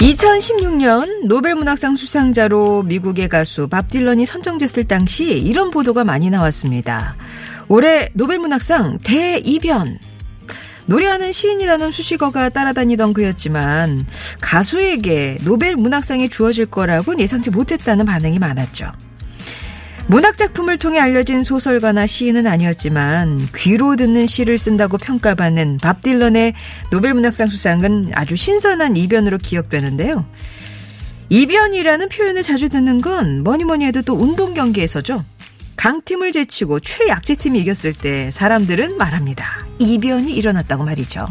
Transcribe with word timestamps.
2016년 0.00 1.26
노벨문학상 1.26 1.94
수상자로 1.94 2.84
미국의 2.84 3.28
가수 3.28 3.68
밥 3.68 3.88
딜런이 3.88 4.24
선정됐을 4.24 4.84
당시 4.84 5.38
이런 5.38 5.70
보도가 5.70 6.04
많이 6.04 6.30
나왔습니다. 6.30 7.16
올해 7.68 8.08
노벨문학상 8.14 9.00
대이변. 9.04 9.98
노래하는 10.86 11.32
시인이라는 11.32 11.92
수식어가 11.92 12.48
따라다니던 12.48 13.12
그였지만 13.12 14.06
가수에게 14.40 15.36
노벨문학상이 15.44 16.30
주어질 16.30 16.66
거라고는 16.66 17.20
예상치 17.20 17.50
못했다는 17.50 18.06
반응이 18.06 18.38
많았죠. 18.38 18.90
문학 20.10 20.36
작품을 20.36 20.76
통해 20.76 20.98
알려진 20.98 21.44
소설가나 21.44 22.04
시인은 22.04 22.48
아니었지만 22.48 23.46
귀로 23.54 23.94
듣는 23.94 24.26
시를 24.26 24.58
쓴다고 24.58 24.98
평가받는 24.98 25.78
밥 25.80 26.02
딜런의 26.02 26.54
노벨 26.90 27.14
문학상 27.14 27.48
수상은 27.48 28.10
아주 28.12 28.34
신선한 28.34 28.96
이변으로 28.96 29.38
기억되는데요. 29.38 30.26
이변이라는 31.28 32.08
표현을 32.08 32.42
자주 32.42 32.68
듣는 32.68 33.00
건 33.00 33.44
뭐니 33.44 33.62
뭐니 33.62 33.84
해도 33.84 34.02
또 34.02 34.14
운동 34.14 34.52
경기에서죠. 34.52 35.24
강팀을 35.76 36.32
제치고 36.32 36.80
최약체팀이 36.80 37.60
이겼을 37.60 37.92
때 37.92 38.32
사람들은 38.32 38.96
말합니다. 38.96 39.46
이변이 39.78 40.34
일어났다고 40.34 40.82
말이죠. 40.82 41.28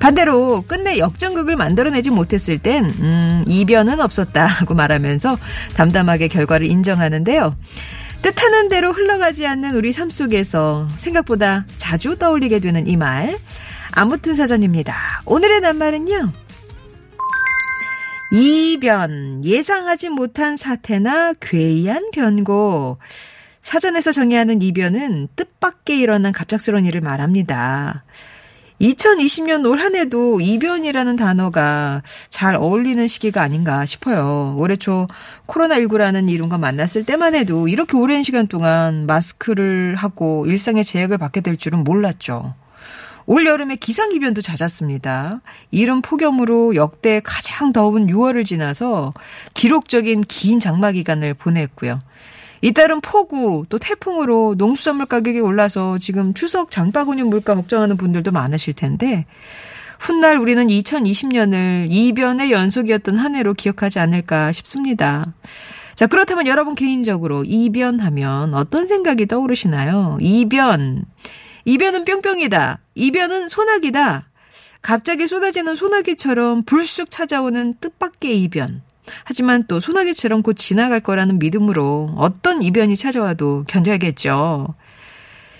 반대로 0.00 0.64
끝내 0.66 0.98
역전극을 0.98 1.56
만들어내지 1.56 2.10
못했을 2.10 2.58
땐 2.58 2.86
음, 2.86 3.44
이변은 3.46 4.00
없었다고 4.00 4.74
말하면서 4.74 5.38
담담하게 5.76 6.28
결과를 6.28 6.66
인정하는데요. 6.66 7.54
뜻하는 8.22 8.68
대로 8.68 8.92
흘러가지 8.92 9.46
않는 9.46 9.76
우리 9.76 9.92
삶 9.92 10.10
속에서 10.10 10.88
생각보다 10.96 11.64
자주 11.78 12.16
떠올리게 12.18 12.58
되는 12.58 12.86
이 12.86 12.96
말. 12.96 13.38
아무튼 13.92 14.34
사전입니다. 14.34 14.94
오늘의 15.26 15.60
낱말은요. 15.60 16.32
이변, 18.32 19.44
예상하지 19.44 20.10
못한 20.10 20.56
사태나 20.56 21.34
괴이한 21.40 22.10
변고. 22.12 22.98
사전에서 23.60 24.12
정의하는 24.12 24.62
이변은 24.62 25.28
뜻밖의 25.36 25.98
일어난 25.98 26.32
갑작스러운 26.32 26.86
일을 26.86 27.00
말합니다. 27.00 28.04
2020년 28.80 29.66
올 29.68 29.80
한 29.80 29.94
해도 29.96 30.40
이변이라는 30.40 31.16
단어가 31.16 32.02
잘 32.28 32.54
어울리는 32.54 33.06
시기가 33.08 33.42
아닌가 33.42 33.86
싶어요. 33.86 34.54
올해 34.58 34.76
초 34.76 35.06
코로나19라는 35.46 36.28
이름과 36.28 36.58
만났을 36.58 37.04
때만 37.04 37.34
해도 37.34 37.68
이렇게 37.68 37.96
오랜 37.96 38.22
시간 38.22 38.46
동안 38.46 39.06
마스크를 39.06 39.96
하고 39.96 40.44
일상의 40.46 40.84
제약을 40.84 41.16
받게 41.18 41.40
될 41.40 41.56
줄은 41.56 41.84
몰랐죠. 41.84 42.54
올 43.26 43.46
여름에 43.46 43.76
기상이변도 43.76 44.42
잦았습니다. 44.42 45.40
이른 45.70 46.02
폭염으로 46.02 46.74
역대 46.74 47.20
가장 47.24 47.72
더운 47.72 48.06
6월을 48.06 48.44
지나서 48.44 49.14
기록적인 49.54 50.22
긴 50.22 50.58
장마 50.58 50.92
기간을 50.92 51.34
보냈고요. 51.34 52.00
이따른 52.62 53.00
폭우 53.00 53.64
또 53.68 53.78
태풍으로 53.78 54.54
농수산물 54.56 55.06
가격이 55.06 55.40
올라서 55.40 55.98
지금 55.98 56.34
추석 56.34 56.70
장바구니 56.70 57.22
물가 57.22 57.54
걱정하는 57.54 57.96
분들도 57.96 58.32
많으실 58.32 58.74
텐데 58.74 59.26
훗날 59.98 60.38
우리는 60.38 60.66
2020년을 60.66 61.88
이변의 61.90 62.50
연속이었던 62.50 63.16
한 63.16 63.34
해로 63.34 63.54
기억하지 63.54 63.98
않을까 63.98 64.52
싶습니다. 64.52 65.34
자, 65.94 66.06
그렇다면 66.06 66.46
여러분 66.46 66.74
개인적으로 66.74 67.44
이변하면 67.44 68.54
어떤 68.54 68.86
생각이 68.86 69.26
떠오르시나요? 69.26 70.16
이변. 70.20 71.04
이변은 71.66 72.06
뿅뿅이다. 72.06 72.80
이변은 72.94 73.48
소나기다. 73.48 74.30
갑자기 74.80 75.26
쏟아지는 75.26 75.74
소나기처럼 75.74 76.62
불쑥 76.62 77.10
찾아오는 77.10 77.74
뜻밖의 77.80 78.42
이변. 78.42 78.80
하지만 79.24 79.64
또 79.66 79.80
소나기처럼 79.80 80.42
곧 80.42 80.54
지나갈 80.54 81.00
거라는 81.00 81.38
믿음으로 81.38 82.14
어떤 82.16 82.62
이변이 82.62 82.96
찾아와도 82.96 83.64
견뎌야겠죠. 83.68 84.74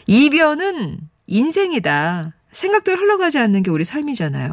이변은 0.07 0.99
인생이다. 1.27 2.33
생각대로 2.53 3.01
흘러가지 3.01 3.39
않는 3.39 3.63
게 3.63 3.71
우리 3.71 3.85
삶이잖아요. 3.85 4.53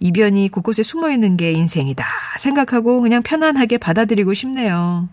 이변이 0.00 0.48
곳곳에 0.48 0.82
숨어 0.82 1.10
있는 1.10 1.36
게 1.36 1.52
인생이다. 1.52 2.04
생각하고 2.38 3.00
그냥 3.00 3.22
편안하게 3.22 3.78
받아들이고 3.78 4.32
싶네요. 4.34 5.08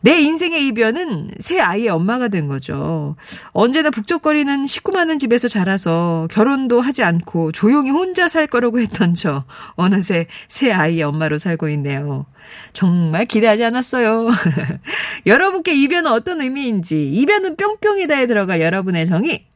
내 0.00 0.20
인생의 0.20 0.66
이변은 0.68 1.32
새 1.40 1.58
아이의 1.58 1.88
엄마가 1.88 2.28
된 2.28 2.46
거죠. 2.46 3.16
언제나 3.52 3.90
북적거리는 3.90 4.66
식구 4.66 4.92
많은 4.92 5.18
집에서 5.18 5.48
자라서 5.48 6.28
결혼도 6.30 6.80
하지 6.80 7.02
않고 7.02 7.52
조용히 7.52 7.90
혼자 7.90 8.28
살 8.28 8.46
거라고 8.46 8.78
했던 8.80 9.14
저 9.14 9.44
어느새 9.74 10.26
새 10.46 10.70
아이의 10.70 11.02
엄마로 11.02 11.38
살고 11.38 11.68
있네요. 11.70 12.26
정말 12.72 13.26
기대하지 13.26 13.64
않았어요. 13.64 14.28
여러분께 15.26 15.74
이변은 15.74 16.10
어떤 16.10 16.40
의미인지 16.40 17.10
이변은 17.12 17.56
뿅뿅이다에 17.56 18.26
들어가 18.26 18.60
여러분의 18.60 19.06
정의. 19.06 19.46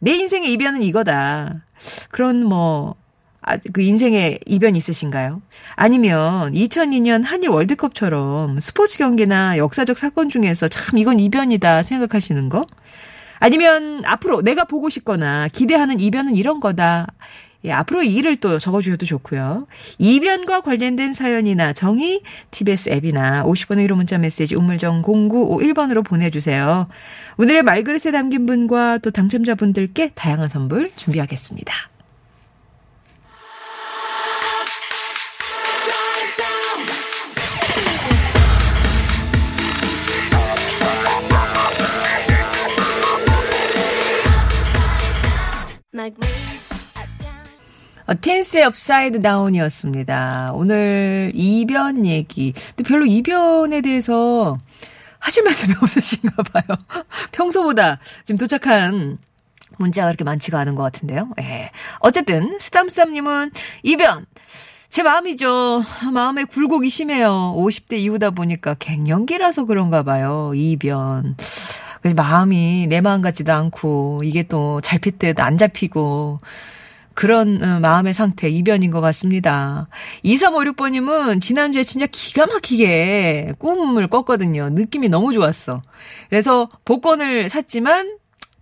내 0.00 0.12
인생의 0.12 0.52
이변은 0.52 0.82
이거다. 0.82 1.64
그런 2.10 2.44
뭐 2.44 2.94
아, 3.40 3.56
그 3.72 3.80
인생에 3.82 4.38
이변 4.46 4.76
있으신가요? 4.76 5.40
아니면 5.74 6.52
2002년 6.52 7.24
한일 7.24 7.50
월드컵처럼 7.50 8.60
스포츠 8.60 8.98
경기나 8.98 9.56
역사적 9.58 9.96
사건 9.96 10.28
중에서 10.28 10.68
참 10.68 10.98
이건 10.98 11.20
이변이다 11.20 11.82
생각하시는 11.82 12.48
거? 12.48 12.66
아니면 13.38 14.02
앞으로 14.04 14.42
내가 14.42 14.64
보고 14.64 14.88
싶거나 14.88 15.48
기대하는 15.48 16.00
이변은 16.00 16.34
이런 16.34 16.60
거다. 16.60 17.06
예, 17.64 17.72
앞으로 17.72 18.04
이 18.04 18.14
일을 18.14 18.36
또 18.36 18.58
적어주셔도 18.58 19.04
좋고요. 19.04 19.66
이변과 19.98 20.60
관련된 20.60 21.12
사연이나 21.12 21.72
정의 21.72 22.22
TBS 22.52 22.90
앱이나 22.90 23.42
50번의 23.44 23.88
1호 23.88 23.94
문자 23.94 24.16
메시지 24.16 24.54
우물정 24.54 25.02
0951번으로 25.02 26.04
보내주세요. 26.04 26.88
오늘의 27.36 27.62
말그릇에 27.64 28.12
담긴 28.12 28.46
분과 28.46 28.98
또 28.98 29.10
당첨자분들께 29.10 30.12
다양한 30.14 30.48
선물 30.48 30.90
준비하겠습니다. 30.94 31.97
틴스의 48.20 48.64
Upside 48.64 49.22
Down이었습니다. 49.22 50.52
오늘 50.52 51.32
이변 51.34 52.04
얘기. 52.04 52.52
근데 52.52 52.82
별로 52.82 53.06
이변에 53.06 53.80
대해서 53.80 54.58
하실 55.18 55.44
말씀이 55.44 55.72
없으신가 55.80 56.42
봐요. 56.42 56.78
평소보다 57.32 58.00
지금 58.24 58.38
도착한 58.38 59.16
문자가 59.78 60.08
그렇게 60.08 60.24
많지가 60.24 60.58
않은 60.60 60.74
것 60.74 60.82
같은데요. 60.82 61.30
예. 61.40 61.70
어쨌든, 62.00 62.58
스담스담님은 62.60 63.52
이변. 63.82 64.26
제 64.90 65.02
마음이죠. 65.02 65.84
마음에 66.12 66.44
굴곡이 66.44 66.90
심해요. 66.90 67.54
50대 67.56 67.94
이후다 67.98 68.30
보니까 68.30 68.74
갱년기라서 68.74 69.64
그런가 69.64 70.02
봐요. 70.02 70.52
이변. 70.54 71.36
마음이 72.14 72.86
내 72.88 73.00
마음 73.00 73.22
같지도 73.22 73.52
않고, 73.52 74.22
이게 74.24 74.42
또 74.42 74.80
잡힐 74.80 75.18
듯 75.18 75.43
안 75.43 75.56
잡히고, 75.56 76.40
그런 77.18 77.60
어, 77.64 77.80
마음의 77.80 78.14
상태, 78.14 78.48
이변인 78.48 78.92
것 78.92 79.00
같습니다. 79.00 79.88
2356번님은 80.24 81.40
지난주에 81.40 81.82
진짜 81.82 82.06
기가 82.06 82.46
막히게 82.46 83.54
꿈을 83.58 84.06
꿨거든요. 84.06 84.68
느낌이 84.70 85.08
너무 85.08 85.32
좋았어. 85.32 85.82
그래서 86.30 86.68
복권을 86.84 87.48
샀지만 87.48 88.18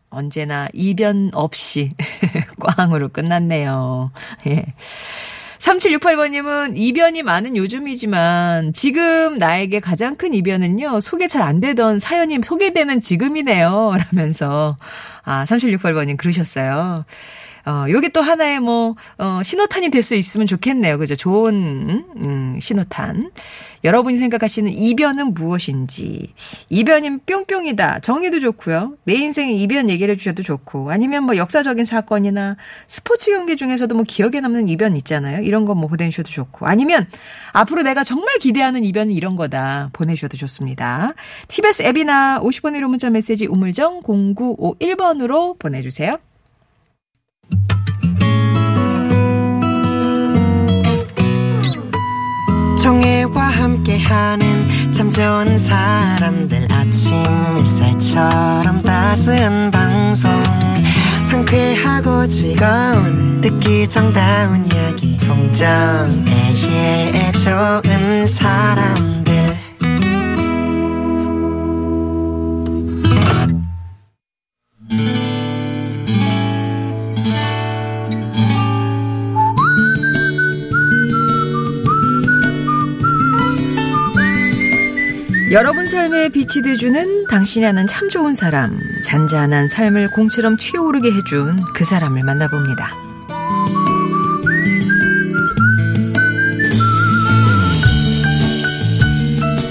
언제나 0.08 0.69
이변 0.72 1.32
없이 1.34 1.92
꽝으로 2.58 3.10
끝났네요. 3.10 4.10
예. 4.46 4.64
3768번님은 5.66 6.74
이변이 6.76 7.22
많은 7.24 7.56
요즘이지만 7.56 8.72
지금 8.72 9.36
나에게 9.36 9.80
가장 9.80 10.14
큰 10.14 10.32
이변은요, 10.32 11.00
소개 11.00 11.26
잘 11.26 11.42
안 11.46 11.60
되던 11.60 11.98
사연이 11.98 12.38
소개되는 12.42 13.00
지금이네요. 13.00 13.96
라면서, 14.12 14.76
아, 15.24 15.44
3768번님 15.44 16.16
그러셨어요. 16.16 17.04
어, 17.66 17.86
요게 17.88 18.10
또 18.10 18.22
하나의 18.22 18.60
뭐, 18.60 18.94
어, 19.18 19.40
신호탄이 19.44 19.90
될 19.90 20.02
수 20.06 20.14
있으면 20.14 20.46
좋겠네요. 20.46 20.98
그죠? 20.98 21.16
좋은, 21.16 22.04
음, 22.16 22.58
신호탄. 22.62 23.32
여러분이 23.82 24.18
생각하시는 24.18 24.72
이변은 24.72 25.34
무엇인지. 25.34 26.32
이변이면 26.70 27.20
뿅뿅이다. 27.26 28.00
정의도 28.00 28.38
좋고요. 28.38 28.94
내 29.04 29.14
인생의 29.14 29.60
이변 29.60 29.90
얘기를 29.90 30.14
해주셔도 30.14 30.44
좋고. 30.44 30.92
아니면 30.92 31.24
뭐 31.24 31.36
역사적인 31.36 31.84
사건이나 31.86 32.56
스포츠 32.86 33.32
경기 33.32 33.56
중에서도 33.56 33.92
뭐 33.96 34.04
기억에 34.06 34.40
남는 34.40 34.68
이변 34.68 34.94
있잖아요. 34.98 35.42
이런 35.42 35.64
거뭐 35.64 35.88
보내주셔도 35.88 36.28
좋고. 36.30 36.66
아니면 36.66 37.08
앞으로 37.52 37.82
내가 37.82 38.04
정말 38.04 38.38
기대하는 38.38 38.84
이변은 38.84 39.12
이런 39.12 39.34
거다. 39.34 39.90
보내주셔도 39.92 40.36
좋습니다. 40.36 41.14
TBS 41.48 41.82
앱이나 41.82 42.40
50번 42.42 42.76
1호 42.78 42.86
문자 42.88 43.10
메시지 43.10 43.46
우물정 43.46 44.02
0951번으로 44.02 45.58
보내주세요. 45.58 46.18
정혜와 52.87 53.43
함께하는 53.43 54.93
참 54.93 55.11
좋은 55.11 55.59
사람들 55.59 56.69
아침 56.71 57.17
햇살처럼 57.59 58.81
따스한 58.83 59.73
방송. 59.73 60.31
상쾌하고 61.29 62.29
즐거운 62.29 63.41
듣기 63.41 63.88
정다운 63.88 64.65
이야기. 64.73 65.19
송정애의 65.19 66.12
좋은 67.33 68.25
사람들 68.25 69.36
여러분 85.56 85.88
삶에 85.88 86.29
빛이 86.29 86.62
돼주는 86.62 87.29
당신이라는 87.29 87.87
참 87.87 88.11
좋은 88.11 88.35
사람, 88.35 88.79
잔잔한 89.03 89.70
삶을 89.70 90.11
공처럼 90.11 90.58
튀어오르게 90.58 91.11
해준 91.11 91.58
그 91.73 91.82
사람을 91.82 92.23
만나봅니다. 92.25 92.93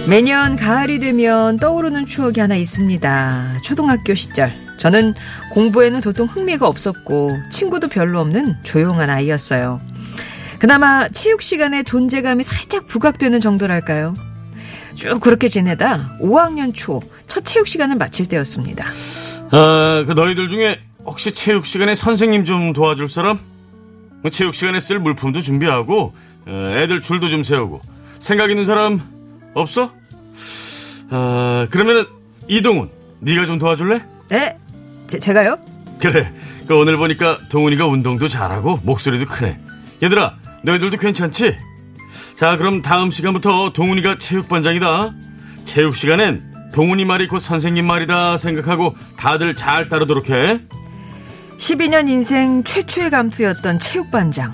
매년 0.09 0.55
가을이 0.55 0.97
되면 0.97 1.57
떠오르는 1.57 2.07
추억이 2.07 2.39
하나 2.39 2.55
있습니다. 2.55 3.59
초등학교 3.61 4.15
시절. 4.15 4.49
저는 4.77 5.13
공부에는 5.53 6.01
도통 6.01 6.25
흥미가 6.25 6.67
없었고 6.67 7.37
친구도 7.51 7.89
별로 7.89 8.21
없는 8.21 8.55
조용한 8.63 9.11
아이였어요. 9.11 9.79
그나마 10.57 11.07
체육 11.09 11.43
시간에 11.43 11.83
존재감이 11.83 12.43
살짝 12.43 12.87
부각되는 12.87 13.39
정도랄까요? 13.39 14.15
쭉 14.95 15.19
그렇게 15.19 15.47
지내다 15.47 16.17
5학년 16.21 16.73
초 16.73 17.01
첫 17.27 17.43
체육 17.43 17.67
시간을 17.67 17.95
마칠 17.97 18.27
때였습니다. 18.27 18.85
아, 19.51 20.03
그 20.07 20.13
너희들 20.13 20.47
중에 20.47 20.79
혹시 21.05 21.33
체육 21.33 21.65
시간에 21.65 21.95
선생님 21.95 22.45
좀 22.45 22.71
도와줄 22.73 23.09
사람? 23.09 23.39
뭐 24.21 24.31
체육 24.31 24.53
시간에 24.53 24.79
쓸 24.79 24.99
물품도 24.99 25.41
준비하고 25.41 26.13
어, 26.47 26.73
애들 26.77 27.01
줄도 27.01 27.29
좀 27.29 27.43
세우고 27.43 27.81
생각 28.19 28.49
있는 28.51 28.65
사람 28.65 29.01
없어? 29.53 29.91
아, 31.09 31.67
그러면은 31.69 32.05
이동훈 32.47 32.89
네가 33.19 33.45
좀 33.45 33.59
도와줄래? 33.59 34.01
네? 34.29 34.57
제, 35.07 35.19
제가요? 35.19 35.57
그래. 35.99 36.31
그 36.67 36.75
오늘 36.75 36.97
보니까 36.97 37.37
동훈이가 37.49 37.85
운동도 37.87 38.27
잘하고 38.27 38.79
목소리도 38.83 39.25
크네. 39.25 39.59
얘들아, 40.03 40.35
너희들도 40.63 40.97
괜찮지? 40.97 41.55
자, 42.35 42.57
그럼 42.57 42.81
다음 42.81 43.11
시간부터 43.11 43.71
동훈이가 43.73 44.17
체육반장이다. 44.17 45.13
체육 45.65 45.95
시간엔 45.95 46.55
동훈이 46.73 47.05
말이 47.05 47.27
곧 47.27 47.39
선생님 47.39 47.85
말이다 47.85 48.37
생각하고 48.37 48.95
다들 49.17 49.55
잘 49.55 49.89
따르도록 49.89 50.29
해. 50.29 50.61
12년 51.57 52.09
인생 52.09 52.63
최초의 52.63 53.09
감투였던 53.09 53.79
체육반장. 53.79 54.53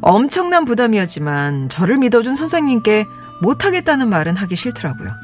엄청난 0.00 0.64
부담이었지만 0.64 1.68
저를 1.68 1.98
믿어준 1.98 2.34
선생님께 2.34 3.04
못하겠다는 3.42 4.08
말은 4.08 4.36
하기 4.36 4.56
싫더라고요. 4.56 5.21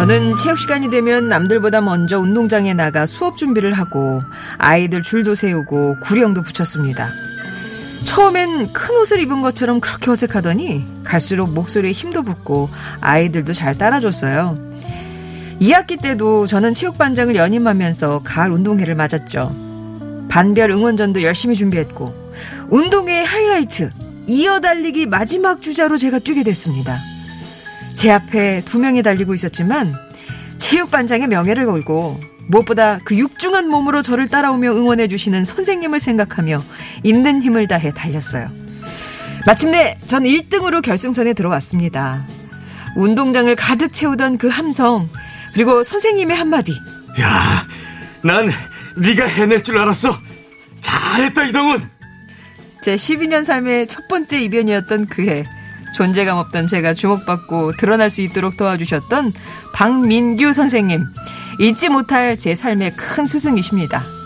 저는 0.00 0.34
체육 0.38 0.58
시간이 0.58 0.88
되면 0.88 1.28
남들보다 1.28 1.82
먼저 1.82 2.18
운동장에 2.18 2.72
나가 2.72 3.04
수업 3.04 3.36
준비를 3.36 3.74
하고 3.74 4.22
아이들 4.56 5.02
줄도 5.02 5.34
세우고 5.34 5.96
구령도 6.00 6.42
붙였습니다. 6.42 7.10
처음엔 8.06 8.72
큰 8.72 8.96
옷을 8.96 9.20
입은 9.20 9.42
것처럼 9.42 9.78
그렇게 9.78 10.10
어색하더니 10.10 10.86
갈수록 11.04 11.52
목소리에 11.52 11.92
힘도 11.92 12.22
붙고 12.22 12.70
아이들도 13.02 13.52
잘 13.52 13.76
따라줬어요. 13.76 14.56
2학기 15.60 16.00
때도 16.00 16.46
저는 16.46 16.72
체육반장을 16.72 17.36
연임하면서 17.36 18.22
가을 18.24 18.52
운동회를 18.52 18.94
맞았죠. 18.94 19.54
반별 20.30 20.70
응원전도 20.70 21.22
열심히 21.22 21.54
준비했고 21.54 22.32
운동회의 22.70 23.26
하이라이트 23.26 23.90
이어달리기 24.26 25.04
마지막 25.04 25.60
주자로 25.60 25.98
제가 25.98 26.20
뛰게 26.20 26.42
됐습니다. 26.42 26.96
제 27.94 28.10
앞에 28.10 28.62
두 28.64 28.78
명이 28.78 29.02
달리고 29.02 29.34
있었지만 29.34 29.94
체육반장의 30.58 31.28
명예를 31.28 31.66
걸고 31.66 32.20
무엇보다 32.48 32.98
그 33.04 33.16
육중한 33.16 33.68
몸으로 33.68 34.02
저를 34.02 34.28
따라오며 34.28 34.72
응원해 34.72 35.08
주시는 35.08 35.44
선생님을 35.44 36.00
생각하며 36.00 36.62
있는 37.02 37.42
힘을 37.42 37.68
다해 37.68 37.92
달렸어요. 37.92 38.48
마침내 39.46 39.96
전 40.06 40.24
1등으로 40.24 40.82
결승선에 40.82 41.32
들어왔습니다. 41.32 42.26
운동장을 42.96 43.54
가득 43.56 43.92
채우던 43.92 44.38
그 44.38 44.48
함성 44.48 45.08
그리고 45.54 45.82
선생님의 45.84 46.36
한마디 46.36 46.72
야, 47.20 47.66
난 48.22 48.50
네가 48.96 49.24
해낼 49.26 49.62
줄 49.62 49.78
알았어. 49.78 50.16
잘했다 50.80 51.44
이동훈. 51.46 51.88
제 52.82 52.96
12년 52.96 53.44
삶의 53.44 53.86
첫 53.86 54.08
번째 54.08 54.40
이변이었던 54.40 55.06
그해 55.06 55.44
존재감 55.94 56.38
없던 56.38 56.66
제가 56.66 56.94
주목받고 56.94 57.76
드러날 57.76 58.10
수 58.10 58.20
있도록 58.22 58.56
도와주셨던 58.56 59.32
박민규 59.72 60.52
선생님 60.52 61.06
잊지 61.58 61.88
못할 61.88 62.38
제 62.38 62.54
삶의 62.54 62.96
큰 62.96 63.26
스승이십니다. 63.26 64.19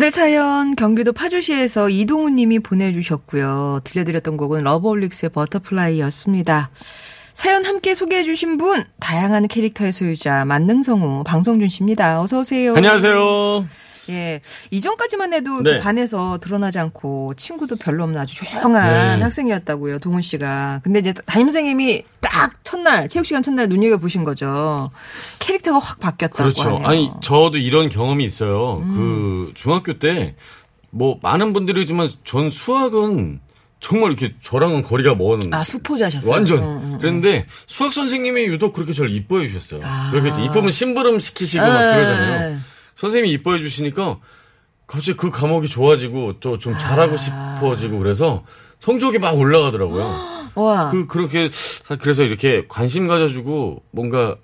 오늘 0.00 0.10
사연 0.10 0.76
경기도 0.76 1.12
파주시에서 1.12 1.90
이동훈 1.90 2.34
님이 2.34 2.58
보내주셨고요. 2.58 3.80
들려드렸던 3.84 4.38
곡은 4.38 4.64
러브홀릭스의 4.64 5.28
Butterfly였습니다. 5.28 6.70
사연 7.34 7.66
함께 7.66 7.94
소개해 7.94 8.22
주신 8.22 8.56
분 8.56 8.82
다양한 8.98 9.46
캐릭터의 9.46 9.92
소유자 9.92 10.46
만능성우 10.46 11.24
방성준 11.24 11.68
씨입니다. 11.68 12.22
어서 12.22 12.40
오세요. 12.40 12.72
안녕하세요. 12.76 13.66
예. 14.08 14.40
이전까지만 14.70 15.32
해도 15.34 15.62
네. 15.62 15.76
그 15.76 15.80
반에서 15.82 16.38
드러나지 16.40 16.78
않고 16.78 17.34
친구도 17.36 17.76
별로 17.76 18.04
없는 18.04 18.18
아주 18.20 18.36
조용한 18.36 19.18
네. 19.18 19.22
학생이었다고요. 19.22 19.98
동훈 19.98 20.22
씨가. 20.22 20.80
근데 20.82 21.00
이제 21.00 21.12
담임선생님이 21.26 22.04
딱 22.20 22.54
첫날 22.64 23.08
체육 23.08 23.26
시간 23.26 23.42
첫날 23.42 23.68
눈여겨 23.68 23.98
보신 23.98 24.24
거죠. 24.24 24.90
캐릭터가 25.38 25.78
확 25.78 26.00
바뀌었다고 26.00 26.42
그렇죠. 26.42 26.62
하네요. 26.62 26.78
음. 26.80 26.84
아니 26.86 27.10
저도 27.20 27.58
이런 27.58 27.88
경험이 27.88 28.24
있어요. 28.24 28.82
그 28.94 29.52
중학교 29.54 29.98
때 29.98 30.30
뭐 30.90 31.18
많은 31.22 31.52
분들이지만 31.52 32.10
전 32.24 32.50
수학은 32.50 33.40
정말 33.78 34.10
이렇게 34.10 34.34
저랑은 34.42 34.82
거리가 34.82 35.14
먼 35.14 35.52
아 35.54 35.64
수포자셨어요. 35.64 36.30
완전. 36.30 36.58
응, 36.58 36.64
응, 36.64 36.92
응. 36.94 36.98
그랬는데 36.98 37.46
수학 37.66 37.92
선생님이 37.94 38.42
유독 38.46 38.72
그렇게 38.74 38.92
저를 38.92 39.10
이뻐해 39.10 39.48
주셨어요. 39.48 39.80
아. 39.84 40.10
그렇게 40.10 40.28
이쁘면 40.44 40.70
심부름 40.70 41.18
시키시고 41.18 41.64
막 41.64 41.80
에, 41.92 41.94
그러잖아요. 41.94 42.58
에. 43.00 43.02
선생님이 43.02 43.32
이뻐해 43.34 43.60
주시니까 43.60 44.18
갑자기 44.86 45.16
그 45.16 45.30
과목이 45.30 45.68
좋아지고 45.68 46.40
또 46.40 46.58
좀 46.58 46.76
잘하고 46.76 47.14
아. 47.14 47.16
싶어지고 47.16 47.98
그래서 47.98 48.44
성적이 48.80 49.18
막 49.18 49.36
올라가더라고요. 49.38 50.30
와. 50.56 50.90
그 50.90 51.06
그렇게 51.06 51.50
그래서 52.00 52.22
이렇게 52.24 52.64
관심 52.68 53.06
가져주고 53.06 53.82
뭔가 53.92 54.36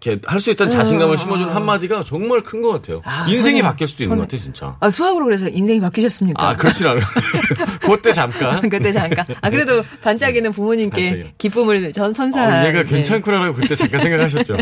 이렇게 0.00 0.20
할 0.26 0.40
수 0.40 0.50
있다는 0.50 0.70
자신감을 0.70 1.16
심어주는 1.16 1.52
한마디가 1.52 2.04
정말 2.04 2.42
큰 2.42 2.60
것 2.62 2.70
같아요. 2.70 3.00
아, 3.04 3.26
인생이 3.28 3.60
저는- 3.60 3.64
바뀔 3.64 3.86
수도 3.88 4.02
있는 4.04 4.16
것 4.16 4.22
같아요, 4.24 4.40
진짜. 4.40 4.76
아, 4.80 4.90
수학으로 4.90 5.24
그래서 5.24 5.48
인생이 5.48 5.80
바뀌셨습니까? 5.80 6.48
아, 6.48 6.54
그렇진 6.56 6.86
않아요. 6.86 7.02
그때 7.80 8.12
잠깐. 8.12 8.60
그때 8.68 8.92
잠깐. 8.92 9.24
아, 9.40 9.50
그래도 9.50 9.82
반짝이는 10.02 10.52
부모님께 10.52 11.02
반짝이는. 11.02 11.30
기쁨을 11.38 11.92
전 11.92 12.12
선사한. 12.12 12.50
아, 12.52 12.66
얘가 12.68 12.82
네. 12.82 12.84
괜찮구나라고 12.84 13.54
그때 13.54 13.74
잠깐 13.74 14.00
생각하셨죠. 14.00 14.56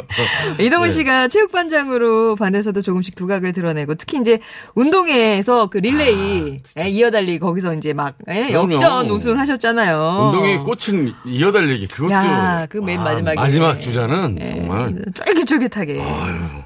이동훈 0.60 0.88
네. 0.88 0.94
씨가 0.94 1.28
체육반장으로 1.28 2.36
반에서도 2.36 2.80
조금씩 2.82 3.14
두각을 3.14 3.52
드러내고 3.52 3.94
특히 3.96 4.18
이제 4.18 4.38
운동회에서 4.74 5.68
그 5.68 5.78
릴레이 5.78 6.58
예, 6.78 6.88
이어달리 6.88 7.38
거기서 7.38 7.74
이제 7.74 7.92
막 7.92 8.14
예, 8.30 8.44
아. 8.44 8.52
역전 8.52 9.10
우승하셨잖아요. 9.10 10.30
운동의 10.32 10.58
꽃은 10.58 11.12
이어달리기 11.26 11.86
그것도 11.88 12.12
야, 12.12 12.66
그맨 12.68 12.98
와, 12.98 13.04
마지막에. 13.04 13.36
마지막 13.36 13.80
주자는 13.80 14.38
예, 14.40 14.60
정말 14.70 15.04
쫄깃쫄깃하게. 15.14 16.02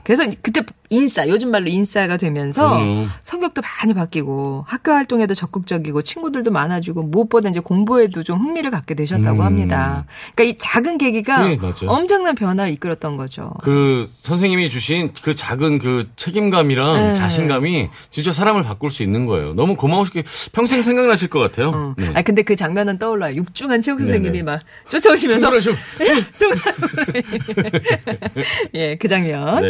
그래서 0.04 0.24
그때 0.42 0.60
인싸, 0.90 1.26
요즘 1.28 1.50
말로 1.50 1.68
인싸가 1.68 2.16
되면서 2.16 2.76
그럼요. 2.76 3.06
성격도 3.22 3.62
많이 3.62 3.94
바뀌고 3.94 4.64
학교 4.66 4.92
활동에도 4.92 5.34
적극적이고 5.34 6.02
친구들도 6.02 6.50
많아지고 6.50 7.02
무엇보다 7.04 7.48
이제 7.48 7.60
공부에도 7.60 8.22
좀 8.22 8.40
흥미를 8.40 8.70
갖게 8.70 8.94
되셨다고 8.94 9.40
음. 9.40 9.44
합니다. 9.44 10.04
그러니까 10.34 10.54
이 10.54 10.56
작은 10.58 10.98
계기가 10.98 11.48
네. 11.48 11.58
엄청난 11.86 12.34
변화를 12.34 12.72
이끌었던 12.74 13.16
거죠. 13.16 13.52
그 13.62 14.08
선생님이 14.20 14.68
주신 14.68 15.12
그 15.22 15.34
작은 15.34 15.78
그 15.78 16.08
책임감이랑 16.16 16.96
네. 16.96 17.14
자신감이 17.14 17.88
진짜 18.10 18.32
사람을 18.32 18.62
바꿀 18.62 18.90
수 18.90 19.02
있는 19.02 19.26
거예요. 19.26 19.54
너무 19.54 19.76
고마우시게 19.76 20.24
평생 20.52 20.82
생각나실 20.82 21.28
것 21.28 21.38
같아요. 21.38 21.68
어. 21.70 21.94
네. 21.96 22.12
아 22.14 22.22
근데 22.22 22.42
그 22.42 22.56
장면은 22.56 22.98
떠올라요. 22.98 23.36
육중한 23.36 23.80
체육 23.80 24.00
선생님이 24.00 24.38
네네. 24.38 24.42
막 24.42 24.60
쫓아오시면서 24.90 25.54
예, 28.74 28.96
그 28.96 29.08
장면. 29.08 29.62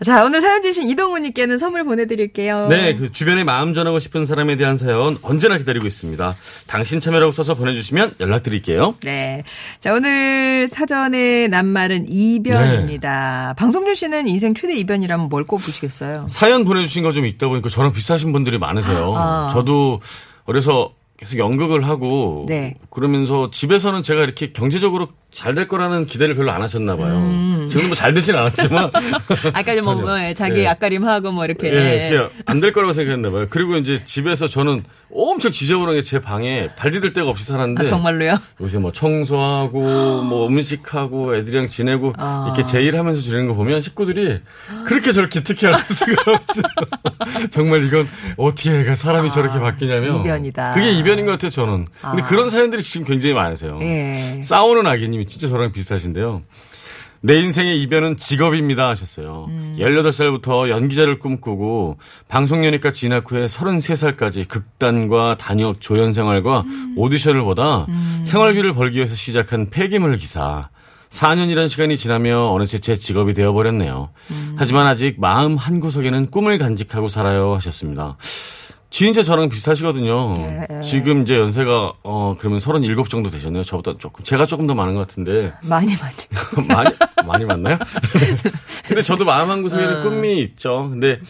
네. 0.00 0.04
자, 0.04 0.24
오늘 0.24 0.40
사연 0.40 0.62
주신 0.62 0.88
이동훈님께는 0.88 1.58
선물 1.58 1.84
보내드릴게요. 1.84 2.68
네, 2.68 2.94
그 2.94 3.10
주변에 3.10 3.44
마음 3.44 3.74
전하고 3.74 3.98
싶은 3.98 4.26
사람에 4.26 4.56
대한 4.56 4.76
사연 4.76 5.18
언제나 5.22 5.58
기다리고 5.58 5.86
있습니다. 5.86 6.36
당신 6.66 7.00
참여라고 7.00 7.32
써서 7.32 7.54
보내주시면 7.54 8.14
연락드릴게요. 8.20 8.94
네. 9.02 9.42
자, 9.80 9.92
오늘 9.92 10.68
사전에 10.68 11.48
낱말은 11.48 12.06
이변입니다. 12.08 13.54
방송준 13.58 13.94
씨는 13.94 14.28
인생 14.28 14.54
최대 14.54 14.76
이변이라면 14.76 15.28
뭘 15.28 15.44
꼽으시겠어요? 15.44 16.26
사연 16.28 16.64
보내주신 16.64 17.02
거좀 17.02 17.26
있다 17.26 17.48
보니까 17.48 17.68
저랑 17.68 17.92
비슷하신 17.92 18.32
분들이 18.32 18.58
많으세요. 18.58 19.14
아. 19.16 19.50
저도 19.52 20.00
어려서 20.44 20.94
계속 21.16 21.36
연극을 21.38 21.84
하고 21.84 22.46
네. 22.48 22.74
그러면서 22.90 23.50
집에서는 23.50 24.04
제가 24.04 24.22
이렇게 24.22 24.52
경제적으로 24.52 25.08
잘 25.32 25.54
될 25.54 25.66
거라는 25.68 26.06
기대를 26.06 26.36
별로 26.36 26.52
안 26.52 26.62
하셨나 26.62 26.96
봐요. 26.96 27.57
지 27.57 27.57
금도 27.68 27.86
뭐잘 27.88 28.14
되진 28.14 28.34
않았지만 28.34 28.84
음. 28.94 29.12
아까 29.54 29.74
뭐. 29.82 29.94
뭐, 29.94 30.20
예, 30.20 30.34
자기 30.34 30.60
예. 30.60 30.66
앞가림하고 30.68 31.32
뭐 31.32 31.44
이렇게. 31.44 31.72
예, 31.72 32.28
안될 32.46 32.72
거라고 32.72 32.92
생각했나 32.92 33.30
봐요. 33.30 33.46
그리고 33.50 33.76
이제 33.76 34.02
집에서 34.04 34.48
저는 34.48 34.84
엄청 35.10 35.50
지저분하게 35.52 36.02
제 36.02 36.20
방에 36.20 36.68
발 36.76 36.90
디딜 36.90 37.12
데가 37.14 37.28
없이 37.28 37.44
살았는데 37.44 37.82
아, 37.82 37.84
정말로요? 37.84 38.38
요새 38.60 38.76
뭐 38.78 38.92
청소하고 38.92 39.80
뭐 40.22 40.46
음식하고 40.46 41.34
애들이랑 41.36 41.68
지내고 41.68 42.12
아. 42.18 42.44
이렇게 42.54 42.64
제 42.64 42.78
일 42.78 42.96
하면서 42.96 43.20
지내는 43.20 43.48
거 43.48 43.54
보면 43.54 43.80
식구들이 43.82 44.40
그렇게 44.86 45.12
저렇게 45.12 45.40
기특해 45.40 45.72
할 45.72 45.80
수가 45.82 46.12
없어요. 46.32 47.48
정말 47.50 47.84
이건 47.84 48.08
어떻게 48.36 48.80
애가 48.80 48.94
사람이 48.94 49.30
저렇게 49.30 49.58
바뀌냐면 49.58 50.16
아, 50.16 50.20
이변이다. 50.20 50.74
그게 50.74 50.90
이변인 50.92 51.26
것 51.26 51.32
같아요. 51.32 51.50
저는. 51.50 51.86
근데 52.00 52.22
아. 52.22 52.26
그런 52.26 52.48
사연들이 52.48 52.82
지금 52.82 53.06
굉장히 53.06 53.34
많으세요. 53.34 53.78
예. 53.82 54.40
싸우는 54.44 54.86
아기님이 54.86 55.26
진짜 55.26 55.48
저랑 55.48 55.72
비슷하신데요. 55.72 56.42
내 57.20 57.40
인생의 57.40 57.80
이변은 57.82 58.16
직업입니다 58.16 58.88
하셨어요. 58.88 59.46
음. 59.48 59.76
18살부터 59.78 60.68
연기자를 60.68 61.18
꿈꾸고 61.18 61.98
방송연예과 62.28 62.92
진학 62.92 63.30
후에 63.30 63.46
33살까지 63.46 64.46
극단과 64.48 65.36
단역 65.38 65.80
조연 65.80 66.12
생활과 66.12 66.60
음. 66.60 66.94
오디션을 66.96 67.42
보다 67.42 67.86
생활비를 68.22 68.72
벌기 68.74 68.98
위해서 68.98 69.14
시작한 69.14 69.66
폐기물 69.68 70.16
기사. 70.18 70.68
4년이라는 71.10 71.68
시간이 71.68 71.96
지나며 71.96 72.50
어느새 72.52 72.78
제 72.78 72.94
직업이 72.94 73.32
되어버렸네요. 73.34 74.10
음. 74.30 74.56
하지만 74.58 74.86
아직 74.86 75.18
마음 75.18 75.56
한구석에는 75.56 76.30
꿈을 76.30 76.58
간직하고 76.58 77.08
살아요 77.08 77.54
하셨습니다. 77.54 78.16
진짜 78.90 79.22
저랑 79.22 79.48
비슷하시거든요. 79.48 80.36
예. 80.70 80.80
지금 80.82 81.22
이제 81.22 81.36
연세가 81.36 81.92
어 82.02 82.36
그러면 82.38 82.58
37 82.58 82.96
정도 83.08 83.30
되셨네요. 83.30 83.62
저보다 83.64 83.94
조금 83.98 84.24
제가 84.24 84.46
조금 84.46 84.66
더 84.66 84.74
많은 84.74 84.94
것 84.94 85.06
같은데 85.06 85.52
많이 85.62 85.94
많이. 85.96 86.14
많이 86.68 86.90
많이 87.26 87.44
맞나요? 87.44 87.78
근데 88.88 89.02
저도 89.02 89.24
마음 89.24 89.50
한 89.50 89.58
어. 89.58 89.62
구석에는 89.62 90.02
꿈이 90.02 90.40
있죠. 90.40 90.88
근데 90.90 91.20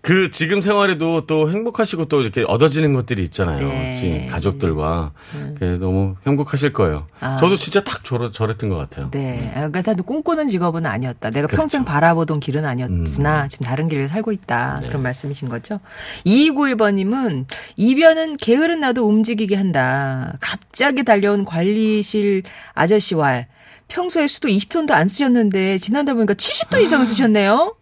그 0.00 0.30
지금 0.30 0.62
생활에도 0.62 1.26
또 1.26 1.50
행복하시고 1.50 2.06
또 2.06 2.22
이렇게 2.22 2.44
얻어지는 2.46 2.94
것들이 2.94 3.22
있잖아요. 3.24 3.68
네. 3.68 3.94
지금 3.94 4.26
가족들과 4.28 5.12
그래서 5.58 5.78
너무 5.78 6.16
행복하실 6.26 6.72
거예요. 6.72 7.06
아. 7.20 7.36
저도 7.36 7.56
진짜 7.56 7.84
딱 7.84 8.02
저랬, 8.02 8.32
저랬던 8.32 8.70
것 8.70 8.76
같아요. 8.76 9.10
네. 9.10 9.50
아, 9.54 9.68
그러니까 9.68 9.82
나도 9.90 10.04
꿈꾸는 10.04 10.46
직업은 10.46 10.86
아니었다. 10.86 11.28
내가 11.28 11.46
그렇죠. 11.46 11.56
음. 11.56 11.62
평생 11.62 11.84
바라보던 11.84 12.40
길은 12.40 12.64
아니었으나 12.64 13.48
지금 13.48 13.66
다른 13.66 13.88
길을 13.88 14.08
살고 14.08 14.32
있다. 14.32 14.80
네. 14.80 14.88
그런 14.88 15.02
말씀이신 15.02 15.50
거죠. 15.50 15.80
2291번님은 16.24 17.44
이변은 17.76 18.38
게으른 18.38 18.80
나도 18.80 19.06
움직이게 19.06 19.56
한다. 19.56 20.38
갑자기 20.40 21.04
달려온 21.04 21.44
관리실 21.44 22.44
아저씨와 22.72 23.44
평소에 23.88 24.26
수도 24.26 24.48
20톤도 24.48 24.92
안 24.92 25.06
쓰셨는데 25.06 25.78
지난달 25.78 26.14
보니까 26.14 26.34
70톤 26.34 26.82
이상을 26.82 27.06
쓰셨네요. 27.06 27.76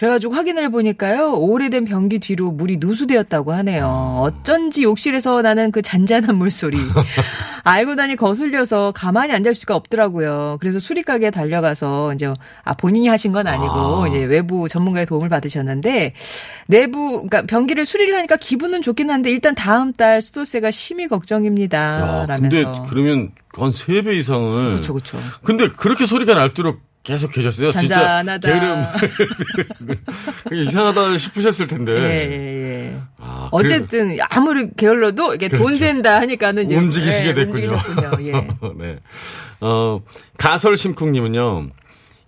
그래가지고 0.00 0.32
확인을 0.32 0.64
해보니까요 0.64 1.34
오래된 1.34 1.84
변기 1.84 2.20
뒤로 2.20 2.50
물이 2.52 2.78
누수되었다고 2.80 3.52
하네요. 3.52 4.22
어쩐지 4.22 4.82
욕실에서 4.82 5.42
나는 5.42 5.70
그 5.70 5.82
잔잔한 5.82 6.36
물소리 6.36 6.78
알고 7.64 7.96
나니 7.96 8.16
거슬려서 8.16 8.92
가만히 8.92 9.34
앉을 9.34 9.54
수가 9.54 9.76
없더라고요. 9.76 10.56
그래서 10.58 10.78
수리가게에 10.78 11.30
달려가서 11.30 12.14
이제 12.14 12.32
아 12.64 12.72
본인이 12.72 13.08
하신 13.08 13.32
건 13.32 13.46
아니고 13.46 14.04
아. 14.04 14.08
이제 14.08 14.24
외부 14.24 14.70
전문가의 14.70 15.04
도움을 15.04 15.28
받으셨는데 15.28 16.14
내부 16.66 17.26
그러니까 17.28 17.42
변기를 17.42 17.84
수리를 17.84 18.16
하니까 18.16 18.38
기분은 18.38 18.80
좋긴 18.80 19.10
한데 19.10 19.30
일단 19.30 19.54
다음 19.54 19.92
달 19.92 20.22
수도세가 20.22 20.70
심히 20.70 21.08
걱정입니다. 21.08 21.78
야, 21.78 22.26
라면서 22.26 22.56
근데 22.56 22.88
그러면 22.88 23.32
한 23.52 23.68
3배 23.68 24.14
이상을 24.14 24.64
그렇죠 24.64 24.94
그렇죠. 24.94 25.18
근데 25.44 25.68
그렇게 25.68 26.06
소리가 26.06 26.32
날도록 26.32 26.89
계속 27.02 27.32
계셨어요. 27.32 27.70
잔잔하다. 27.70 28.38
진짜 28.38 28.58
게으름 28.58 28.84
이상하다 30.52 31.18
싶으셨을 31.18 31.66
텐데. 31.66 31.92
예, 31.92 31.98
예, 32.30 32.92
예. 32.92 33.00
아, 33.18 33.48
어쨌든 33.52 34.18
아무리 34.28 34.68
게을러도 34.76 35.34
이게 35.34 35.48
돈 35.48 35.60
그렇죠. 35.60 35.78
센다 35.78 36.20
하니까는 36.20 36.66
이제 36.66 36.76
움직이시게 36.76 37.28
예, 37.28 37.34
됐군요. 37.34 37.76
예. 38.20 38.32
네. 38.76 38.98
어, 39.60 40.02
가설 40.36 40.76
심쿵님은요, 40.76 41.70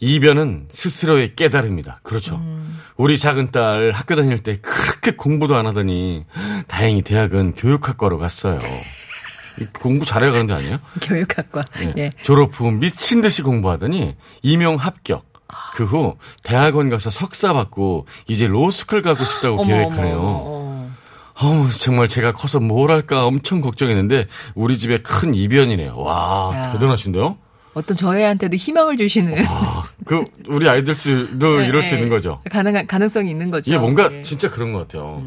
이변은 0.01 0.67
스스로의 0.71 1.35
깨달음이다. 1.37 2.01
그렇죠. 2.03 2.37
음. 2.37 2.79
우리 2.97 3.19
작은 3.19 3.51
딸 3.53 3.91
학교 3.93 4.17
다닐 4.17 4.43
때 4.43 4.59
그렇게 4.61 5.13
공부도 5.13 5.55
안 5.55 5.67
하더니, 5.67 6.25
다행히 6.67 7.03
대학은 7.03 7.53
교육학과로 7.55 8.19
갔어요. 8.19 8.59
이 9.61 9.67
공부 9.73 10.05
잘해 10.05 10.31
가는 10.31 10.47
데 10.47 10.55
아니에요? 10.55 10.79
교육학과. 11.03 11.65
예. 11.83 11.95
예. 11.99 12.11
졸업 12.23 12.59
후 12.59 12.71
미친 12.71 13.21
듯이 13.21 13.43
공부하더니, 13.43 14.17
임용 14.43 14.77
합격. 14.77 15.31
그 15.75 15.85
후 15.85 16.17
대학원 16.43 16.89
가서 16.89 17.11
석사 17.11 17.53
받고 17.53 18.07
이제 18.27 18.47
로스쿨 18.47 19.03
가고 19.03 19.23
싶다고 19.25 19.61
어머, 19.61 19.67
계획하네요. 19.67 20.89
어머, 21.35 21.69
정말 21.71 22.09
제가 22.09 22.33
커서 22.33 22.59
뭘 22.59 22.91
할까 22.91 23.27
엄청 23.27 23.61
걱정했는데 23.61 24.29
우리 24.55 24.79
집에 24.79 24.99
큰 24.99 25.35
이변이네요. 25.35 25.97
와, 25.99 26.53
야. 26.55 26.73
대단하신데요? 26.73 27.37
어떤 27.75 27.97
저희한테도 27.97 28.57
희망을 28.57 28.97
주시는 28.97 29.45
아, 29.47 29.85
그 30.07 30.25
우리 30.49 30.69
아이들 30.69 30.95
수도 30.95 31.57
네, 31.61 31.67
이럴 31.69 31.83
수 31.83 31.91
네. 31.91 31.97
있는 31.97 32.09
거죠. 32.11 32.41
가능한 32.51 32.87
가능성이 32.87 33.31
있는 33.31 33.51
거죠. 33.51 33.71
이게 33.71 33.79
뭔가 33.79 34.11
예. 34.13 34.23
진짜 34.23 34.51
그런 34.51 34.73
것 34.73 34.81
같아요. 34.89 35.23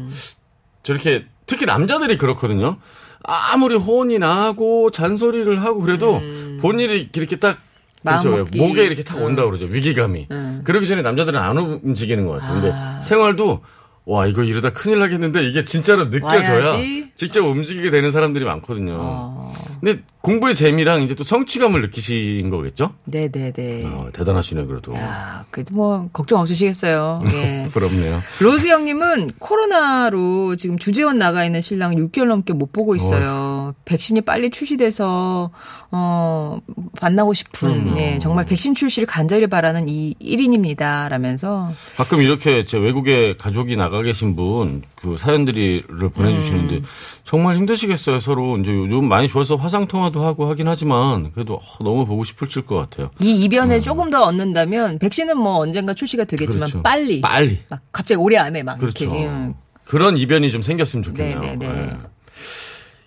저렇게 0.82 1.24
특히 1.46 1.66
남자들이 1.66 2.16
그렇거든요. 2.18 2.78
아무리 3.26 3.74
혼이 3.76 4.18
나고 4.18 4.90
잔소리를 4.90 5.62
하고 5.62 5.80
그래도 5.80 6.20
본인이 6.60 7.08
이렇게 7.14 7.36
딱 7.36 7.58
그렇죠. 8.04 8.30
마음먹기. 8.30 8.58
목에 8.58 8.84
이렇게 8.84 9.02
탁 9.02 9.20
온다 9.20 9.44
그러죠. 9.44 9.66
위기감이. 9.66 10.28
음. 10.30 10.60
그러기 10.64 10.86
전에 10.86 11.02
남자들은 11.02 11.38
안 11.40 11.56
움직이는 11.58 12.26
것 12.26 12.34
같아요. 12.34 12.54
근데 12.60 12.72
아. 12.72 13.00
생활도 13.02 13.62
와 14.06 14.26
이거 14.26 14.44
이러다 14.44 14.70
큰일 14.70 15.00
나겠는데 15.00 15.44
이게 15.48 15.64
진짜로 15.64 16.10
느껴져야 16.10 16.64
와야지. 16.66 17.10
직접 17.16 17.44
움직이게 17.44 17.90
되는 17.90 18.12
사람들이 18.12 18.44
많거든요. 18.44 18.96
어. 18.96 19.52
근데 19.80 20.00
공부의 20.20 20.54
재미랑 20.54 21.02
이제 21.02 21.14
또 21.14 21.24
성취감을 21.24 21.80
느끼신 21.82 22.48
거겠죠? 22.50 22.94
네네네. 23.04 23.84
어, 23.86 24.08
대단하시네 24.12 24.64
그래도. 24.66 24.94
야, 24.94 25.44
그래도 25.50 25.74
뭐 25.74 26.08
걱정 26.12 26.40
없으시겠어요. 26.40 27.20
예. 27.32 27.66
부럽네요. 27.70 28.22
로즈 28.40 28.68
형님은 28.68 29.32
코로나로 29.38 30.56
지금 30.56 30.78
주재원 30.78 31.18
나가 31.18 31.44
있는 31.44 31.60
신랑 31.60 31.94
6개월 31.96 32.26
넘게 32.28 32.52
못 32.52 32.72
보고 32.72 32.94
있어요. 32.94 33.55
백신이 33.84 34.22
빨리 34.22 34.50
출시돼서 34.50 35.50
어 35.90 36.58
만나고 37.00 37.34
싶은 37.34 37.82
그럼요. 37.84 38.00
예, 38.00 38.18
정말 38.18 38.44
백신 38.44 38.74
출시를 38.74 39.06
간절히 39.06 39.46
바라는 39.46 39.88
이 39.88 40.14
1인입니다. 40.20 41.08
라면서 41.08 41.72
가끔 41.96 42.22
이렇게 42.22 42.64
제 42.64 42.78
외국에 42.78 43.36
가족이 43.36 43.76
나가 43.76 44.02
계신 44.02 44.36
분 44.36 44.82
그 45.06 45.16
사연들을 45.16 46.10
보내주시는데 46.12 46.76
음. 46.76 46.84
정말 47.22 47.56
힘드시겠어요 47.56 48.18
서로 48.18 48.58
이제 48.58 48.72
요즘 48.72 49.08
많이 49.08 49.28
좋아서 49.28 49.54
화상 49.54 49.86
통화도 49.86 50.20
하고 50.20 50.46
하긴 50.46 50.66
하지만 50.66 51.30
그래도 51.32 51.54
어, 51.54 51.84
너무 51.84 52.04
보고 52.06 52.24
싶으실 52.24 52.66
것 52.66 52.76
같아요. 52.76 53.10
이 53.20 53.36
이변에 53.36 53.80
조금 53.80 54.10
더 54.10 54.22
얻는다면 54.22 54.98
백신은 54.98 55.38
뭐 55.38 55.58
언젠가 55.58 55.94
출시가 55.94 56.24
되겠지만 56.24 56.68
음. 56.68 56.70
그렇죠. 56.70 56.82
빨리 56.82 57.20
빨리 57.20 57.58
막 57.68 57.80
갑자기 57.92 58.18
올해 58.18 58.36
안에 58.36 58.64
막 58.64 58.78
그렇죠. 58.78 59.04
이렇게 59.04 59.26
음. 59.26 59.54
그런 59.84 60.16
이변이 60.18 60.50
좀 60.50 60.62
생겼으면 60.62 61.04
좋겠네요. 61.04 61.40
네, 61.40 61.56
네, 61.56 61.68
네. 61.68 61.96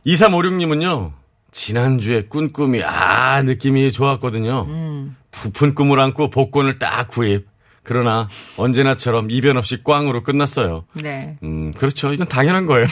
2356님은요, 0.06 1.12
지난주에 1.52 2.26
꾼 2.30 2.52
꿈이, 2.52 2.84
아, 2.84 3.42
느낌이 3.42 3.92
좋았거든요. 3.92 4.66
음. 4.70 5.16
부푼 5.32 5.74
꿈을 5.76 6.00
안고 6.00 6.30
복권을 6.30 6.80
딱 6.80 7.08
구입. 7.08 7.48
그러나 7.84 8.28
언제나처럼 8.58 9.32
이변 9.32 9.58
없이 9.58 9.84
꽝으로 9.84 10.22
끝났어요. 10.22 10.86
네. 11.02 11.38
음, 11.42 11.72
그렇죠. 11.72 12.14
이건 12.14 12.28
당연한 12.28 12.68
거예요. 12.68 12.86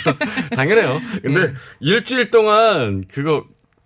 당연해요. 0.56 1.00
근데 1.22 1.48
네. 1.48 1.54
일주일 1.80 2.30
동안 2.30 3.04
그거 3.12 3.44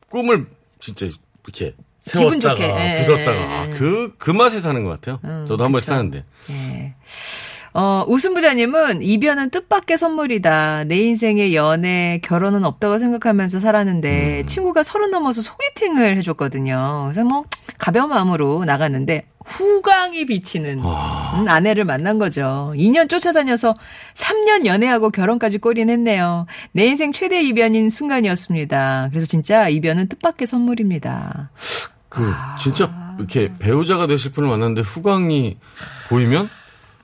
꿈을 0.08 0.46
진짜 0.78 1.06
이렇게 1.44 1.74
세웠다가 1.98 2.54
좋게. 2.54 2.64
예, 2.64 2.98
부쉈다가 3.00 3.36
예, 3.36 3.44
아, 3.44 3.66
예. 3.66 3.70
그, 3.70 4.12
그 4.18 4.30
맛에 4.30 4.60
사는 4.60 4.84
것 4.84 4.90
같아요. 4.90 5.18
음, 5.24 5.46
저도 5.48 5.64
한 5.64 5.72
그쵸. 5.72 5.84
사는데. 5.86 6.24
예. 6.50 6.94
어, 7.74 8.04
웃음부자님은 8.06 9.02
이변은 9.02 9.50
뜻밖의 9.50 9.96
선물이다. 9.96 10.84
내 10.84 10.96
인생에 10.96 11.54
연애, 11.54 12.20
결혼은 12.22 12.64
없다고 12.64 12.98
생각하면서 12.98 13.60
살았는데 13.60 14.40
음. 14.40 14.46
친구가 14.46 14.82
서른 14.82 15.10
넘어서 15.10 15.40
소개팅을 15.40 16.16
해줬거든요. 16.18 17.04
그래서 17.10 17.26
뭐 17.26 17.44
가벼운 17.78 18.10
마음으로 18.10 18.64
나갔는데 18.64 19.24
후광이 19.46 20.26
비치는 20.26 20.80
아. 20.82 21.40
음, 21.40 21.48
아내를 21.48 21.84
만난 21.84 22.18
거죠. 22.18 22.72
2년 22.76 23.08
쫓아다녀서 23.08 23.74
3년 24.14 24.66
연애하고 24.66 25.08
결혼까지 25.08 25.58
꼬린했네요. 25.58 26.46
내 26.72 26.86
인생 26.86 27.12
최대 27.12 27.42
이변인 27.42 27.88
순간이었습니다. 27.88 29.08
그래서 29.10 29.26
진짜 29.26 29.68
이변은 29.68 30.08
뜻밖의 30.08 30.46
선물입니다. 30.46 31.50
그 32.10 32.30
아. 32.34 32.56
진짜 32.56 33.14
이렇게 33.18 33.50
배우자가 33.58 34.06
되실 34.06 34.32
분을 34.32 34.48
만났는데 34.50 34.82
후광이 34.82 35.56
보이면 36.10 36.48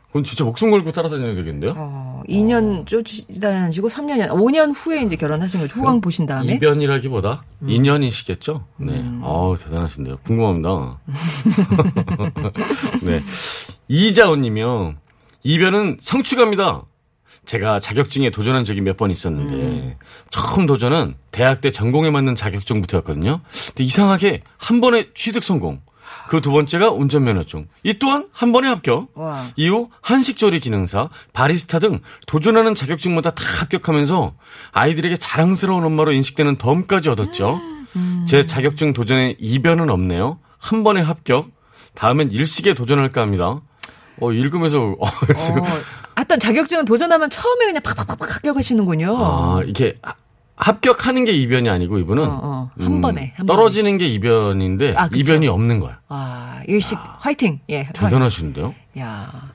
그건 0.08 0.24
진짜 0.24 0.42
목숨 0.44 0.70
걸고 0.70 0.90
따라다녀야 0.92 1.34
되겠는데요? 1.34 1.74
어, 1.76 2.22
2년 2.28 2.86
쫓아다니시고 2.86 3.88
3년, 3.90 4.28
5년 4.30 4.72
후에 4.74 5.02
이제 5.02 5.16
결혼하신 5.16 5.60
거죠. 5.60 5.74
후광 5.74 6.00
보신 6.00 6.24
다음에. 6.24 6.54
이변이라기보다 6.54 7.44
음. 7.62 7.70
인연이시겠죠? 7.70 8.64
네. 8.78 9.04
어우, 9.22 9.56
대단하신데요. 9.58 10.18
궁금합니다. 10.24 10.98
네. 13.02 13.22
이자원 13.88 14.40
님이요. 14.40 14.94
이변은 15.42 15.98
성취갑니다. 16.00 16.82
제가 17.44 17.80
자격증에 17.80 18.30
도전한 18.30 18.64
적이 18.64 18.80
몇 18.82 18.96
번 18.96 19.10
있었는데 19.10 19.54
음. 19.54 19.94
처음 20.30 20.66
도전은 20.66 21.14
대학 21.30 21.60
때 21.60 21.70
전공에 21.70 22.10
맞는 22.10 22.34
자격증부터였거든요. 22.34 23.40
근데 23.68 23.84
이상하게 23.84 24.42
한 24.56 24.80
번에 24.80 25.08
취득 25.14 25.42
성공. 25.44 25.80
그 26.28 26.40
두 26.40 26.52
번째가 26.52 26.90
운전면허증. 26.90 27.68
이 27.82 27.94
또한 27.98 28.28
한 28.32 28.52
번에 28.52 28.68
합격. 28.68 29.08
와. 29.14 29.44
이후 29.56 29.88
한식조리 30.02 30.60
기능사, 30.60 31.08
바리스타 31.32 31.78
등 31.78 32.00
도전하는 32.26 32.74
자격증마다 32.74 33.30
다 33.30 33.42
합격하면서 33.60 34.34
아이들에게 34.72 35.16
자랑스러운 35.16 35.84
엄마로 35.84 36.12
인식되는 36.12 36.56
덤까지 36.56 37.08
얻었죠. 37.10 37.60
제 38.26 38.44
자격증 38.44 38.92
도전에 38.92 39.36
이변은 39.38 39.90
없네요. 39.90 40.38
한 40.58 40.84
번에 40.84 41.00
합격. 41.00 41.48
다음엔 41.94 42.30
일식에 42.30 42.74
도전할까 42.74 43.20
합니다. 43.22 43.60
어, 44.20 44.32
읽으면서, 44.32 44.96
어, 45.00 45.06
지금, 45.36 45.62
어, 45.62 45.66
하여튼 46.14 46.38
자격증은 46.38 46.84
도전하면 46.84 47.30
처음에 47.30 47.64
그냥 47.66 47.82
팍팍팍팍 47.82 48.34
합격하시는군요. 48.36 49.16
아, 49.16 49.62
이게 49.64 49.98
하- 50.02 50.14
합격하는 50.58 51.24
게 51.24 51.32
이변이 51.32 51.70
아니고 51.70 51.98
이분은 51.98 52.24
어, 52.24 52.40
어. 52.42 52.70
한 52.80 53.00
번에, 53.00 53.32
한 53.36 53.46
떨어지는 53.46 53.96
게 53.96 54.06
이변인데 54.08 54.92
아. 54.96 55.08
이변이 55.14 55.46
없는 55.46 55.78
거야. 55.78 56.00
아, 56.08 56.60
일식 56.66 56.98
화이팅. 57.20 57.60
예. 57.70 57.88
대단하신데요? 57.92 58.74
야. 58.98 59.52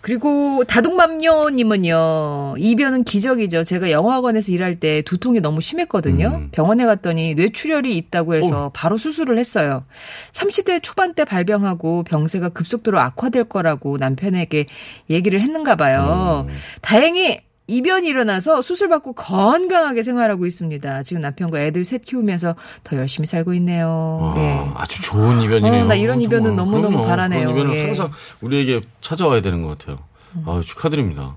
그리고 0.00 0.62
다둥맘녀님은요, 0.64 2.54
이변은 2.58 3.02
기적이죠. 3.02 3.64
제가 3.64 3.90
영화관에서 3.90 4.52
일할 4.52 4.78
때 4.78 5.02
두통이 5.02 5.40
너무 5.40 5.60
심했거든요. 5.60 6.28
음. 6.28 6.48
병원에 6.52 6.86
갔더니 6.86 7.34
뇌출혈이 7.34 7.96
있다고 7.96 8.36
해서 8.36 8.70
바로 8.72 8.98
수술을 8.98 9.38
했어요. 9.38 9.82
30대 10.30 10.80
초반 10.82 11.14
때 11.14 11.24
발병하고 11.24 12.04
병세가 12.04 12.50
급속도로 12.50 13.00
악화될 13.00 13.44
거라고 13.44 13.96
남편에게 13.98 14.66
얘기를 15.10 15.40
했는가 15.40 15.74
봐요. 15.74 16.46
음. 16.48 16.54
다행히 16.82 17.40
이변이 17.68 18.08
일어나서 18.08 18.62
수술받고 18.62 19.14
건강하게 19.14 20.02
생활하고 20.02 20.46
있습니다. 20.46 21.02
지금 21.02 21.20
남편과 21.22 21.60
애들 21.62 21.84
셋 21.84 22.04
키우면서 22.04 22.54
더 22.84 22.96
열심히 22.96 23.26
살고 23.26 23.54
있네요. 23.54 24.18
와, 24.22 24.34
예. 24.38 24.70
아주 24.76 25.02
좋은 25.02 25.40
이변이네요. 25.42 25.82
어, 25.84 25.86
나 25.86 25.94
이런 25.94 26.20
이변은 26.22 26.56
정말. 26.56 26.64
너무너무 26.64 26.88
그럼요. 26.98 27.06
바라네요. 27.08 27.50
이변은 27.50 27.74
예. 27.74 27.86
항상 27.86 28.10
우리에게 28.40 28.82
찾아와야 29.00 29.40
되는 29.40 29.62
것 29.62 29.78
같아요. 29.78 29.98
아, 30.44 30.60
축하드립니다. 30.64 31.36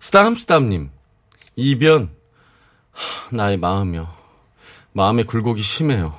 스담스담님, 0.00 0.90
이변, 1.56 2.10
하, 2.92 3.36
나의 3.36 3.56
마음이요. 3.56 4.08
마음의 4.92 5.24
굴곡이 5.24 5.62
심해요. 5.62 6.14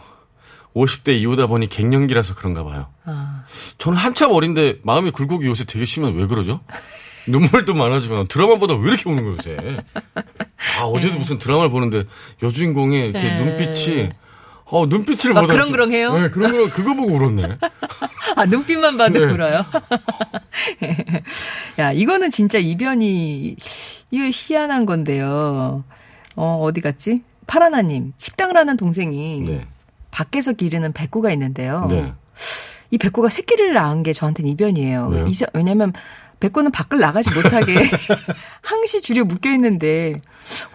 50대 0.75 1.17
이후다 1.19 1.47
보니 1.47 1.67
갱년기라서 1.69 2.35
그런가 2.35 2.63
봐요. 2.63 2.87
아. 3.05 3.43
저는 3.79 3.97
한참 3.97 4.31
어린데 4.31 4.79
마음의 4.83 5.11
굴곡이 5.11 5.45
요새 5.47 5.63
되게 5.65 5.85
심해. 5.85 6.11
왜 6.11 6.27
그러죠? 6.27 6.61
눈물도 7.27 7.73
많아지만 7.73 8.27
드라마 8.27 8.57
보다 8.57 8.75
왜 8.75 8.89
이렇게 8.89 9.09
우는 9.09 9.23
거예요, 9.23 9.37
요새? 9.37 9.77
아, 10.79 10.83
어제도 10.85 11.17
무슨 11.17 11.37
드라마를 11.37 11.69
보는데 11.69 12.03
여주인공의 12.41 13.09
이렇게 13.09 13.23
네. 13.23 13.43
눈빛이 13.43 14.09
어, 14.69 14.85
눈빛을 14.85 15.33
막 15.33 15.41
보다 15.41 15.53
그렁그렁해요? 15.53 16.19
네, 16.19 16.29
그런 16.29 16.51
거 16.51 16.69
그거 16.69 16.93
보고 16.93 17.13
울었네. 17.13 17.57
아, 18.35 18.45
눈빛만 18.45 18.97
봐도 18.97 19.13
네. 19.25 19.33
울어요. 19.33 19.65
야, 21.79 21.91
이거는 21.93 22.31
진짜 22.31 22.57
이변이, 22.57 23.55
이거 24.11 24.29
희한한 24.31 24.85
건데요. 24.85 25.85
어, 26.35 26.59
어디 26.61 26.81
갔지? 26.81 27.23
파라나님, 27.47 28.11
식당을 28.17 28.57
하는 28.57 28.75
동생이 28.75 29.43
네. 29.47 29.65
밖에서 30.11 30.51
기르는 30.51 30.91
백구가 30.91 31.31
있는데요. 31.31 31.87
네. 31.89 32.13
이 32.91 32.97
백구가 32.97 33.29
새끼를 33.29 33.73
낳은 33.73 34.03
게 34.03 34.11
저한테는 34.13 34.51
이변이에요. 34.51 35.07
왜요? 35.07 35.25
왜냐면 35.53 35.93
백구는 36.39 36.71
밖을 36.71 36.99
나가지 36.99 37.29
못하게 37.31 37.75
항시 38.61 39.01
줄에 39.01 39.23
묶여 39.23 39.51
있는데 39.51 40.15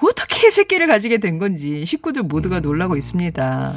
어떻게 0.03 0.51
새끼를 0.51 0.87
가지게 0.87 1.18
된 1.18 1.38
건지 1.38 1.85
식구들 1.85 2.25
모두가 2.25 2.59
음. 2.59 2.62
놀라고 2.62 2.96
있습니다. 2.96 3.75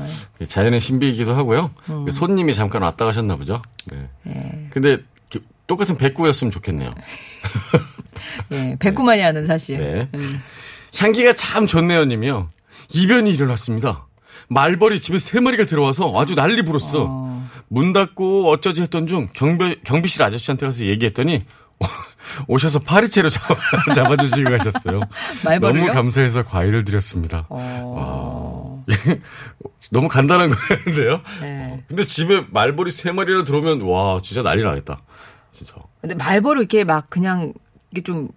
자연의 0.47 0.79
신비이기도 0.79 1.35
하고요. 1.35 1.71
손님이 2.11 2.53
잠깐 2.53 2.81
왔다 2.81 3.05
가셨나 3.05 3.35
보죠. 3.35 3.61
네. 3.91 3.97
음. 3.97 4.33
예. 4.35 4.67
근데 4.71 4.97
그 5.29 5.41
똑같은 5.67 5.97
백구였으면 5.97 6.51
좋겠네요. 6.51 6.93
예, 8.51 8.75
백구만이 8.79 9.21
하는 9.21 9.45
사실. 9.45 9.77
네. 9.77 10.09
음. 10.15 10.41
향기가 10.97 11.33
참 11.33 11.67
좋네요, 11.67 12.05
님이요. 12.05 12.49
이변이 12.93 13.31
일어났습니다. 13.31 14.07
말벌이 14.47 14.99
집에 14.99 15.19
세 15.19 15.39
마리가 15.39 15.65
들어와서 15.65 16.13
아주 16.15 16.35
난리 16.35 16.61
불었어. 16.63 17.05
어. 17.09 17.49
문 17.67 17.93
닫고 17.93 18.49
어쩌지 18.49 18.81
했던 18.81 19.07
중 19.07 19.27
경비, 19.33 19.79
경비실 19.83 20.21
아저씨한테 20.21 20.65
가서 20.65 20.85
얘기했더니 20.85 21.43
오셔서 22.47 22.79
파리채로 22.79 23.29
잡아, 23.29 23.55
잡아 23.93 24.17
주시고 24.17 24.57
가셨어요. 24.57 25.01
너무 25.61 25.87
감사해서 25.87 26.43
과일을 26.43 26.83
드렸습니다. 26.83 27.45
어. 27.49 28.83
너무 29.91 30.07
간단한 30.07 30.51
거였는데요. 30.51 31.21
네. 31.41 31.83
근데 31.87 32.03
집에 32.03 32.45
말벌이 32.49 32.91
세 32.91 33.11
마리나 33.11 33.43
들어오면 33.43 33.81
와 33.81 34.19
진짜 34.23 34.41
난리 34.41 34.63
나겠다. 34.63 35.01
진짜 35.51 35.75
근데 36.01 36.15
말벌을 36.15 36.61
이렇게 36.61 36.83
막 36.83 37.09
그냥 37.09 37.53
이게 37.91 38.01
좀 38.01 38.29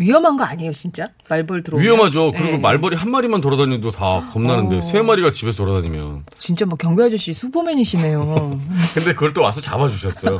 위험한 0.00 0.38
거 0.38 0.44
아니에요, 0.44 0.72
진짜? 0.72 1.08
말벌 1.28 1.62
들어오면. 1.62 1.84
위험하죠. 1.84 2.32
그리고 2.32 2.52
예. 2.52 2.56
말벌이 2.56 2.96
한 2.96 3.10
마리만 3.10 3.42
돌아다녀도 3.42 3.90
다 3.90 4.26
겁나는데 4.32 4.78
어. 4.78 4.80
세 4.80 5.02
마리가 5.02 5.30
집에서 5.30 5.58
돌아다니면. 5.58 6.24
진짜 6.38 6.64
뭐 6.64 6.78
경비 6.78 7.02
아저씨 7.02 7.34
슈퍼맨이시네요. 7.34 8.58
근데 8.94 9.12
그걸 9.12 9.34
또 9.34 9.42
와서 9.42 9.60
잡아주셨어요. 9.60 10.38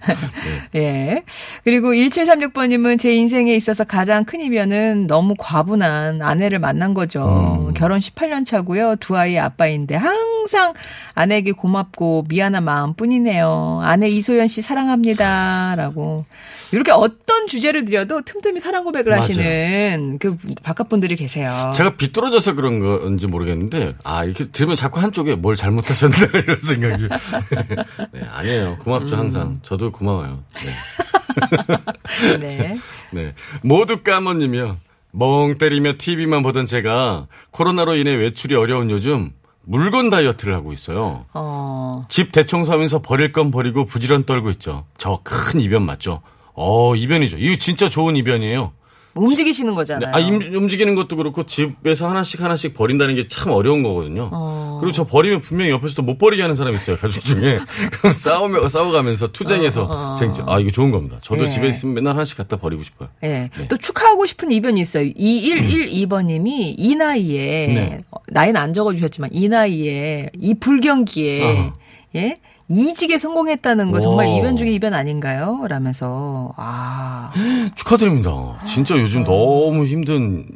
예. 0.74 1.22
그리고 1.64 1.92
1736번님은 1.92 2.98
제 2.98 3.14
인생에 3.14 3.54
있어서 3.54 3.84
가장 3.84 4.24
큰 4.24 4.40
이변은 4.40 5.06
너무 5.06 5.34
과분한 5.38 6.22
아내를 6.22 6.58
만난 6.58 6.94
거죠. 6.94 7.68
음. 7.68 7.74
결혼 7.74 8.00
18년 8.00 8.46
차고요. 8.46 8.96
두 9.00 9.18
아이의 9.18 9.38
아빠인데 9.38 9.96
항상 9.96 10.72
아내에게 11.14 11.52
고맙고 11.52 12.24
미안한 12.28 12.64
마음뿐이네요. 12.64 13.80
아내 13.82 14.08
이소연 14.08 14.48
씨 14.48 14.62
사랑합니다라고 14.62 16.24
이렇게 16.72 16.90
어떤 16.92 17.27
주제를 17.48 17.84
드려도 17.84 18.22
틈틈이 18.22 18.60
사랑 18.60 18.84
고백을 18.84 19.10
맞아요. 19.10 19.22
하시는 19.22 20.18
그 20.20 20.36
바깥 20.62 20.88
분들이 20.88 21.16
계세요. 21.16 21.70
제가 21.74 21.96
비뚤어져서 21.96 22.54
그런 22.54 22.78
건지 22.78 23.26
모르겠는데 23.26 23.94
아 24.04 24.24
이렇게 24.24 24.44
들으면 24.46 24.76
자꾸 24.76 25.00
한쪽에 25.00 25.34
뭘 25.34 25.56
잘못하셨나 25.56 26.16
이런 26.44 26.56
생각이 26.56 27.08
네, 28.12 28.22
아니에요 28.30 28.78
고맙죠 28.78 29.16
음. 29.16 29.20
항상 29.20 29.60
저도 29.62 29.90
고마워요 29.90 30.44
네. 30.64 32.38
네. 32.38 32.74
네. 33.12 33.34
모두 33.62 34.02
까머님이요. 34.02 34.76
멍 35.10 35.56
때리며 35.58 35.94
TV만 35.98 36.42
보던 36.42 36.66
제가 36.66 37.26
코로나로 37.50 37.96
인해 37.96 38.14
외출이 38.14 38.54
어려운 38.54 38.90
요즘 38.90 39.32
물건 39.62 40.10
다이어트를 40.10 40.54
하고 40.54 40.72
있어요. 40.72 41.26
어. 41.34 42.06
집 42.08 42.32
대청소하면서 42.32 43.02
버릴 43.02 43.32
건 43.32 43.50
버리고 43.50 43.84
부지런 43.84 44.24
떨고 44.24 44.50
있죠. 44.52 44.84
저 44.98 45.20
큰 45.24 45.60
이변 45.60 45.82
맞죠? 45.82 46.22
어, 46.60 46.94
이변이죠. 46.96 47.36
이거 47.38 47.56
진짜 47.58 47.88
좋은 47.88 48.16
이변이에요. 48.16 48.72
움직이시는 49.14 49.72
네, 49.72 49.74
거잖아요. 49.74 50.14
아, 50.14 50.20
임- 50.20 50.40
움직이는 50.54 50.94
것도 50.94 51.16
그렇고 51.16 51.42
집에서 51.44 52.08
하나씩 52.08 52.40
하나씩 52.40 52.72
버린다는 52.74 53.16
게 53.16 53.26
참 53.26 53.50
어려운 53.52 53.82
거거든요. 53.82 54.28
어. 54.32 54.78
그리고 54.80 54.92
저 54.92 55.04
버리면 55.04 55.40
분명히 55.40 55.72
옆에서도 55.72 56.02
못 56.02 56.18
버리게 56.18 56.40
하는 56.42 56.54
사람 56.54 56.72
이 56.72 56.76
있어요. 56.76 56.96
가족 56.96 57.24
중에. 57.24 57.58
그럼 57.98 58.12
싸우며, 58.12 58.68
싸워가면서 58.68 59.32
투쟁해서 59.32 60.14
쟁쟁. 60.16 60.44
아, 60.48 60.60
이거 60.60 60.70
좋은 60.70 60.92
겁니다. 60.92 61.18
저도 61.22 61.42
어, 61.42 61.46
예. 61.46 61.50
집에 61.50 61.66
있으면 61.68 61.94
맨날 61.96 62.14
하나씩 62.14 62.36
갖다 62.36 62.56
버리고 62.58 62.84
싶어요. 62.84 63.08
예. 63.24 63.50
네. 63.56 63.68
또 63.68 63.76
축하하고 63.76 64.24
싶은 64.26 64.52
이변이 64.52 64.80
있어요. 64.80 65.06
2112번님이 65.12 66.74
이 66.78 66.94
나이에, 66.94 67.66
네. 67.74 68.00
어, 68.12 68.18
나이는 68.28 68.60
안 68.60 68.72
적어주셨지만, 68.72 69.30
이 69.32 69.48
나이에, 69.48 70.30
이 70.38 70.54
불경기에, 70.54 71.42
어허. 71.42 71.72
예? 72.16 72.36
이직에 72.68 73.16
성공했다는 73.18 73.90
거 73.92 73.98
정말 74.00 74.26
와. 74.26 74.34
이변 74.36 74.56
중에 74.56 74.70
이변 74.70 74.92
아닌가요? 74.94 75.64
라면서, 75.68 76.52
아. 76.56 77.30
축하드립니다. 77.76 78.58
진짜 78.66 78.96
요즘 78.98 79.24
너무 79.24 79.86
힘든 79.86 80.46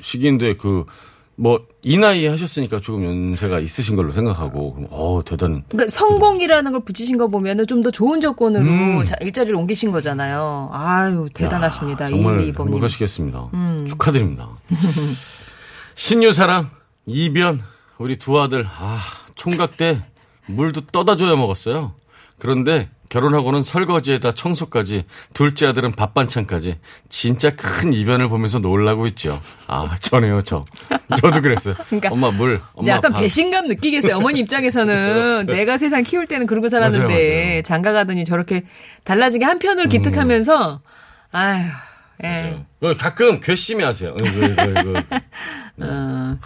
시기인데 0.00 0.56
그 0.56 0.84
뭐이 1.36 1.96
나이에 1.98 2.28
하셨으니까 2.28 2.80
조금 2.80 3.04
연세가 3.04 3.58
있으신 3.60 3.96
걸로 3.96 4.10
생각하고 4.12 4.86
어 4.90 5.20
대단. 5.24 5.62
그러니까 5.68 5.90
성공이라는 5.90 6.72
걸 6.72 6.84
붙이신 6.84 7.16
거 7.16 7.28
보면은 7.28 7.66
좀 7.66 7.82
더 7.82 7.90
좋은 7.90 8.20
조건으로 8.20 8.64
음. 8.64 9.02
자- 9.04 9.16
일자리를 9.20 9.54
옮기신 9.56 9.90
거잖아요. 9.92 10.68
아유, 10.72 11.28
대단하십니다. 11.32 12.04
야, 12.06 12.08
정말 12.10 12.38
2112번님. 12.38 12.60
음. 12.60 12.66
행복하시겠습니다. 12.68 13.50
축하드립니다. 13.88 14.48
신유사랑 15.94 16.70
이변 17.06 17.62
우리 17.98 18.16
두 18.16 18.40
아들 18.40 18.66
아 18.66 19.00
총각 19.34 19.76
때 19.76 20.02
물도 20.46 20.86
떠다 20.92 21.16
줘야 21.16 21.36
먹었어요. 21.36 21.94
그런데 22.38 22.88
결혼하고는 23.08 23.62
설거지에다 23.62 24.32
청소까지 24.32 25.04
둘째 25.34 25.66
아들은 25.66 25.92
밥 25.92 26.14
반찬까지 26.14 26.78
진짜 27.08 27.50
큰 27.50 27.92
이변을 27.92 28.28
보면서 28.28 28.58
놀라고 28.58 29.06
있죠. 29.08 29.38
아 29.68 29.94
전에요 30.00 30.42
저 30.42 30.64
저도 31.20 31.42
그랬어요. 31.42 31.74
그러니까 31.88 32.08
엄마 32.10 32.30
물 32.30 32.62
엄마 32.74 32.88
약간 32.90 33.12
밥. 33.12 33.20
배신감 33.20 33.66
느끼겠어요. 33.66 34.16
어머니 34.16 34.40
입장에서는 34.40 35.44
내가 35.46 35.76
세상 35.78 36.02
키울 36.02 36.26
때는 36.26 36.46
그러고 36.46 36.68
살았는데 36.70 37.04
맞아요, 37.06 37.44
맞아요. 37.46 37.62
장가 37.62 37.92
가더니 37.92 38.24
저렇게 38.24 38.64
달라지게 39.04 39.44
한편으로 39.44 39.88
기특하면서 39.88 40.80
아휴. 41.32 41.64
예. 42.24 42.28
맞아요. 42.28 42.64
어, 42.80 42.94
가끔 42.94 43.40
괘씸해 43.40 43.84
하세요. 43.84 44.10
어, 44.14 44.16
이거, 44.24 44.46
이거, 44.46 44.80
이거. 44.80 45.02
어. 45.78 46.38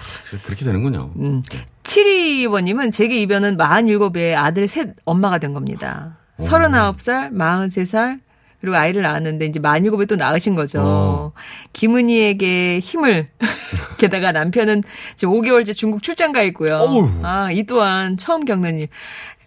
그렇게 0.45 0.65
되는군요. 0.65 1.13
음. 1.17 1.43
72번님은 1.87 2.93
제게 2.93 3.17
이변은 3.23 3.57
47에 3.57 4.35
아들 4.37 4.67
셋 4.69 4.95
엄마가 5.05 5.39
된 5.39 5.55
겁니다. 5.55 6.19
39살, 6.41 7.33
43살, 7.33 8.21
그리고 8.61 8.77
아이를 8.77 9.03
낳았는데 9.03 9.47
이제 9.47 9.61
47에 9.61 10.09
또 10.09 10.17
낳으신 10.17 10.55
거죠. 10.55 10.81
어. 10.83 11.33
김은희에게 11.73 12.81
힘을. 12.81 13.27
게다가 13.99 14.33
남편은 14.33 14.83
지금 15.15 15.35
5개월째 15.35 15.75
중국 15.75 16.03
출장 16.03 16.33
가 16.33 16.43
있고요. 16.43 17.09
아, 17.23 17.51
이 17.53 17.63
또한 17.65 18.17
처음 18.17 18.45
겪는 18.45 18.81
일. 18.81 18.89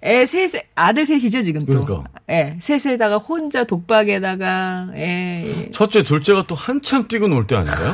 애 0.01 0.25
셋, 0.25 0.49
아들 0.75 1.05
셋이죠, 1.05 1.41
지금 1.43 1.65
또. 1.65 1.83
그러니까. 1.83 2.09
예, 2.29 2.57
셋에다가 2.61 3.17
혼자 3.17 3.65
독박에다가, 3.65 4.91
예. 4.95 5.69
첫째, 5.73 6.03
둘째가 6.03 6.45
또 6.47 6.55
한참 6.55 7.07
뛰고 7.09 7.27
놀 7.27 7.45
때 7.45 7.55
아닌가요? 7.57 7.93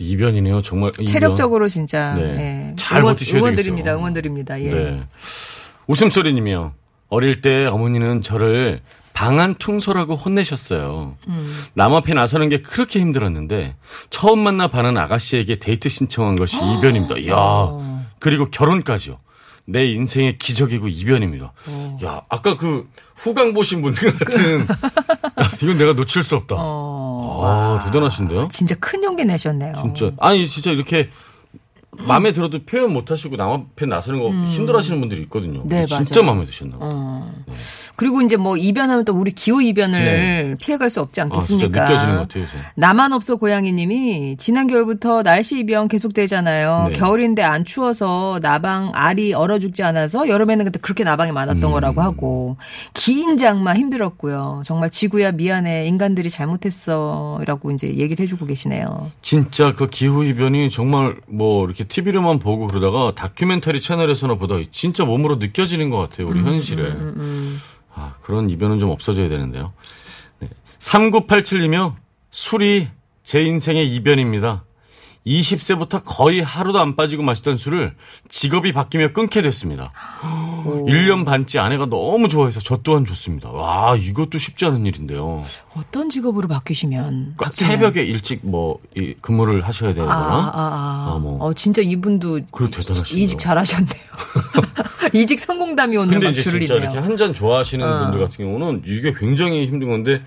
야, 0.00 0.06
그 0.06 0.12
이변이네요. 0.12 0.62
정말. 0.62 0.92
이변. 0.98 1.06
체력적으로 1.06 1.68
진짜. 1.68 2.14
네. 2.14 2.22
예. 2.22 2.76
잘 2.76 3.00
응원, 3.00 3.14
버티셔야 3.14 3.40
응원드립니다. 3.40 3.84
되겠어요. 3.84 3.98
응원드립니다. 3.98 4.60
예. 4.62 4.70
네. 4.70 5.02
웃음소리님이요. 5.86 6.72
어릴 7.08 7.40
때 7.40 7.66
어머니는 7.66 8.22
저를 8.22 8.80
방한 9.12 9.54
퉁소라고 9.56 10.14
혼내셨어요. 10.14 11.16
음. 11.28 11.56
남 11.74 11.92
앞에 11.94 12.14
나서는 12.14 12.48
게 12.48 12.62
그렇게 12.62 13.00
힘들었는데 13.00 13.76
처음 14.08 14.38
만나 14.38 14.68
반한 14.68 14.96
아가씨에게 14.96 15.58
데이트 15.58 15.88
신청한 15.88 16.36
것이 16.36 16.56
이변입니다. 16.56 17.16
이야. 17.18 17.34
그리고 18.18 18.48
결혼까지요. 18.50 19.18
내 19.66 19.86
인생의 19.86 20.38
기적이고 20.38 20.88
이변입니다. 20.88 21.52
야, 22.04 22.22
아까 22.28 22.56
그 22.56 22.88
후광 23.16 23.52
보신 23.52 23.82
분들 23.82 24.16
같은 24.18 24.60
야, 24.60 24.66
이건 25.62 25.76
내가 25.78 25.92
놓칠 25.92 26.22
수 26.22 26.36
없다. 26.36 26.56
어. 26.58 27.09
아, 27.30 27.80
대단하신데요? 27.84 28.48
진짜 28.48 28.74
큰 28.80 29.02
용기 29.04 29.24
내셨네요. 29.24 29.74
진짜 29.80 30.10
아니 30.18 30.46
진짜 30.48 30.70
이렇게 30.70 31.08
마음에 32.06 32.32
들어도 32.32 32.64
표현 32.64 32.92
못 32.92 33.10
하시고 33.10 33.36
남 33.36 33.50
앞에 33.50 33.86
나서는 33.86 34.20
거 34.20 34.30
힘들어 34.46 34.78
하시는 34.78 34.98
분들이 35.00 35.22
있거든요. 35.22 35.62
네, 35.64 35.86
진짜 35.86 36.20
맞아요. 36.22 36.32
마음에 36.32 36.46
드셨나 36.46 36.78
봐요. 36.78 36.90
어. 36.92 37.32
그리고 37.96 38.22
이제 38.22 38.36
뭐 38.36 38.56
이변하면 38.56 39.04
또 39.04 39.12
우리 39.14 39.30
기후 39.30 39.62
이변을 39.62 40.00
네. 40.00 40.54
피해갈 40.58 40.88
수 40.88 41.00
없지 41.00 41.20
아, 41.20 41.24
진짜 41.24 41.34
않겠습니까? 41.36 41.82
느껴지는 41.84 42.14
것 42.14 42.20
같아요. 42.22 42.42
요새. 42.44 42.52
나만 42.74 43.12
없어 43.12 43.36
고양이님이 43.36 44.36
지난 44.38 44.66
겨울부터 44.66 45.22
날씨 45.22 45.58
이변 45.58 45.88
계속되잖아요. 45.88 46.86
네. 46.88 46.92
겨울인데 46.94 47.42
안 47.42 47.64
추워서 47.64 48.38
나방 48.40 48.92
알이 48.94 49.34
얼어 49.34 49.58
죽지 49.58 49.82
않아서 49.82 50.28
여름에는 50.28 50.64
그때 50.64 50.78
그렇게 50.80 51.04
나방이 51.04 51.32
많았던 51.32 51.62
음. 51.62 51.72
거라고 51.72 52.00
하고 52.00 52.56
긴 52.94 53.36
장마 53.36 53.74
힘들었고요. 53.74 54.62
정말 54.64 54.90
지구야 54.90 55.32
미안해 55.32 55.86
인간들이 55.86 56.30
잘못했어라고 56.30 57.70
이제 57.72 57.88
얘기를 57.96 58.22
해주고 58.22 58.46
계시네요. 58.46 59.10
진짜 59.22 59.74
그 59.74 59.88
기후 59.88 60.24
이변이 60.24 60.70
정말 60.70 61.16
뭐 61.26 61.66
이렇게 61.66 61.84
TV로만 61.90 62.38
보고 62.38 62.66
그러다가 62.66 63.12
다큐멘터리 63.14 63.80
채널에서나 63.82 64.36
보다 64.36 64.56
진짜 64.70 65.04
몸으로 65.04 65.36
느껴지는 65.36 65.90
것 65.90 65.98
같아요. 65.98 66.28
음, 66.28 66.32
우리 66.32 66.42
현실에. 66.42 66.82
아, 67.94 68.14
그런 68.22 68.48
이변은 68.48 68.78
좀 68.78 68.90
없어져야 68.90 69.28
되는데요. 69.28 69.72
네. 70.38 70.48
3987이며 70.78 71.96
술이 72.30 72.88
제 73.22 73.42
인생의 73.42 73.92
이변입니다. 73.92 74.64
20세부터 75.26 76.02
거의 76.04 76.40
하루도 76.40 76.78
안 76.80 76.96
빠지고 76.96 77.22
마시던 77.22 77.56
술을 77.58 77.94
직업이 78.28 78.72
바뀌며 78.72 79.12
끊게 79.12 79.42
됐습니다. 79.42 79.92
1년 80.86 81.26
반째 81.26 81.58
아내가 81.58 81.86
너무 81.86 82.28
좋아해서 82.28 82.60
저 82.60 82.78
또한 82.82 83.04
좋습니다. 83.04 83.50
와, 83.50 83.96
이것도 83.96 84.38
쉽지 84.38 84.64
않은 84.64 84.86
일인데요. 84.86 85.44
어떤 85.76 86.08
직업으로 86.08 86.48
바뀌시면 86.48 87.34
그러니까? 87.36 87.50
새벽에 87.52 88.02
일찍 88.02 88.40
뭐 88.42 88.78
이 88.96 89.14
근무를 89.20 89.60
하셔야 89.62 89.92
되거나 89.94 90.12
아, 90.12 90.16
아, 90.18 90.52
아. 90.54 91.12
아, 91.14 91.18
뭐. 91.18 91.42
어, 91.44 91.52
진짜 91.54 91.82
이분도 91.82 92.40
그래, 92.50 92.70
대단하시네요. 92.70 93.22
이직 93.22 93.38
잘하셨네요. 93.38 94.02
이직 95.12 95.38
성공담이 95.40 95.96
오늘 95.96 96.12
근데 96.14 96.26
막 96.26 96.30
이제 96.32 96.42
진짜. 96.42 96.74
이렇게 96.74 96.98
한 96.98 97.16
잔 97.16 97.34
좋아하시는 97.34 97.86
어. 97.86 97.98
분들 98.04 98.20
같은 98.20 98.44
경우는 98.44 98.82
이게 98.86 99.12
굉장히 99.12 99.66
힘든 99.66 99.88
건데 99.90 100.22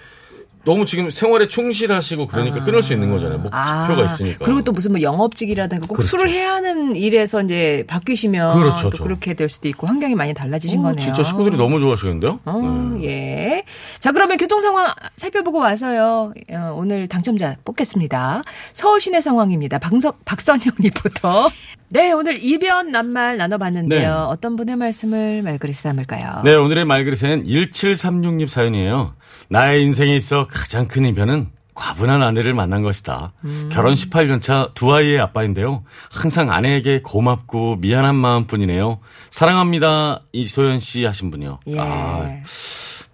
너무 0.65 0.85
지금 0.85 1.09
생활에 1.09 1.47
충실하시고 1.47 2.27
그러니까 2.27 2.63
끊을 2.63 2.81
수 2.81 2.93
있는 2.93 3.11
거잖아요. 3.11 3.39
목표가 3.39 4.05
있으니까. 4.05 4.37
아. 4.41 4.45
그리고 4.45 4.61
또 4.61 4.71
무슨 4.71 4.91
뭐 4.91 5.01
영업직이라든가 5.01 5.87
꼭 5.87 5.95
그렇죠. 5.95 6.09
술을 6.09 6.29
해야 6.29 6.53
하는 6.53 6.95
일에서 6.95 7.41
이제 7.41 7.83
바뀌시면 7.87 8.57
그렇죠, 8.57 8.89
또 8.89 8.97
저. 8.97 9.03
그렇게 9.03 9.33
될 9.33 9.49
수도 9.49 9.67
있고 9.67 9.87
환경이 9.87 10.15
많이 10.15 10.33
달라지신 10.33 10.79
어, 10.79 10.83
거네요. 10.83 11.03
진짜 11.03 11.23
식구들이 11.23 11.57
너무 11.57 11.79
좋아하시겠는데요? 11.79 12.39
어, 12.45 12.97
네. 12.99 13.05
예. 13.07 13.63
자, 13.99 14.11
그러면 14.11 14.37
교통 14.37 14.61
상황 14.61 14.87
살펴보고 15.17 15.59
와서요. 15.59 16.33
어, 16.51 16.75
오늘 16.77 17.07
당첨자 17.07 17.57
뽑겠습니다. 17.65 18.43
서울 18.71 19.01
시내 19.01 19.19
상황입니다. 19.21 19.79
방석, 19.79 20.23
박선영 20.23 20.75
리포터. 20.79 21.49
네, 21.93 22.11
오늘 22.11 22.43
이변 22.43 22.91
낱말 22.91 23.37
나눠봤는데요. 23.37 24.01
네. 24.01 24.07
어떤 24.07 24.55
분의 24.55 24.77
말씀을 24.77 25.43
말그릇에 25.43 25.75
담을까요? 25.83 26.41
네, 26.43 26.55
오늘의 26.55 26.85
말그릇에는 26.85 27.43
1736님 27.43 28.47
사연이에요. 28.47 29.13
나의 29.49 29.83
인생에 29.83 30.15
있어 30.15 30.47
가장 30.47 30.87
큰 30.87 31.05
이변은 31.05 31.49
과분한 31.75 32.23
아내를 32.23 32.55
만난 32.55 32.81
것이다. 32.81 33.33
음. 33.45 33.69
결혼 33.71 33.93
18년 33.93 34.41
차 34.41 34.69
두 34.73 34.91
아이의 34.93 35.19
아빠인데요. 35.19 35.83
항상 36.11 36.51
아내에게 36.51 37.01
고맙고 37.03 37.75
미안한 37.77 38.15
마음뿐이네요. 38.15 38.99
사랑합니다. 39.29 40.21
이소연 40.31 40.79
씨 40.79 41.05
하신 41.05 41.29
분이요. 41.29 41.59
예. 41.67 41.77
아, 41.79 42.27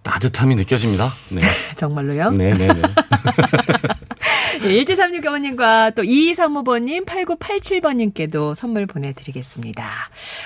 따뜻함이 0.02 0.54
느껴집니다. 0.54 1.12
네. 1.28 1.42
정말로요? 1.76 2.30
네, 2.30 2.52
네, 2.52 2.66
네. 2.68 2.80
1736어머님과 4.58 5.94
또 5.94 6.02
2235번님, 6.02 7.06
8987번님께도 7.06 8.54
선물 8.54 8.86
보내드리겠습니다. 8.86 9.84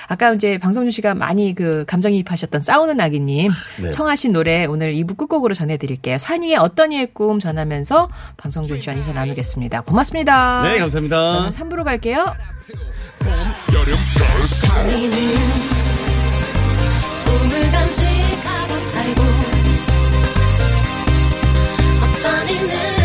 아까 0.07 0.33
이제 0.33 0.57
방송준 0.57 0.91
씨가 0.91 1.15
많이 1.15 1.55
그 1.55 1.85
감정이입하셨던 1.87 2.61
싸우는 2.63 2.99
아기님 2.99 3.49
네. 3.81 3.89
청하신 3.91 4.33
노래 4.33 4.65
오늘 4.65 4.93
2부 4.93 5.17
끝곡으로 5.17 5.53
전해드릴게요. 5.53 6.17
산이의 6.17 6.57
어떤 6.57 6.91
이의 6.91 7.07
꿈 7.13 7.39
전하면서 7.39 8.09
방송준 8.37 8.81
씨와 8.81 8.95
인사 8.95 9.13
나누겠습니다. 9.13 9.81
고맙습니다. 9.81 10.61
네, 10.63 10.79
감사합니다. 10.79 11.49
저는 11.49 11.49
3부로 11.51 11.83
갈게요. 11.83 12.33
봄, 13.19 13.31
여름, 13.73 13.97
꿈을 17.25 17.71
간직하고 17.71 18.77
살고 18.77 19.21
어떤 22.03 22.49
이는 22.49 23.04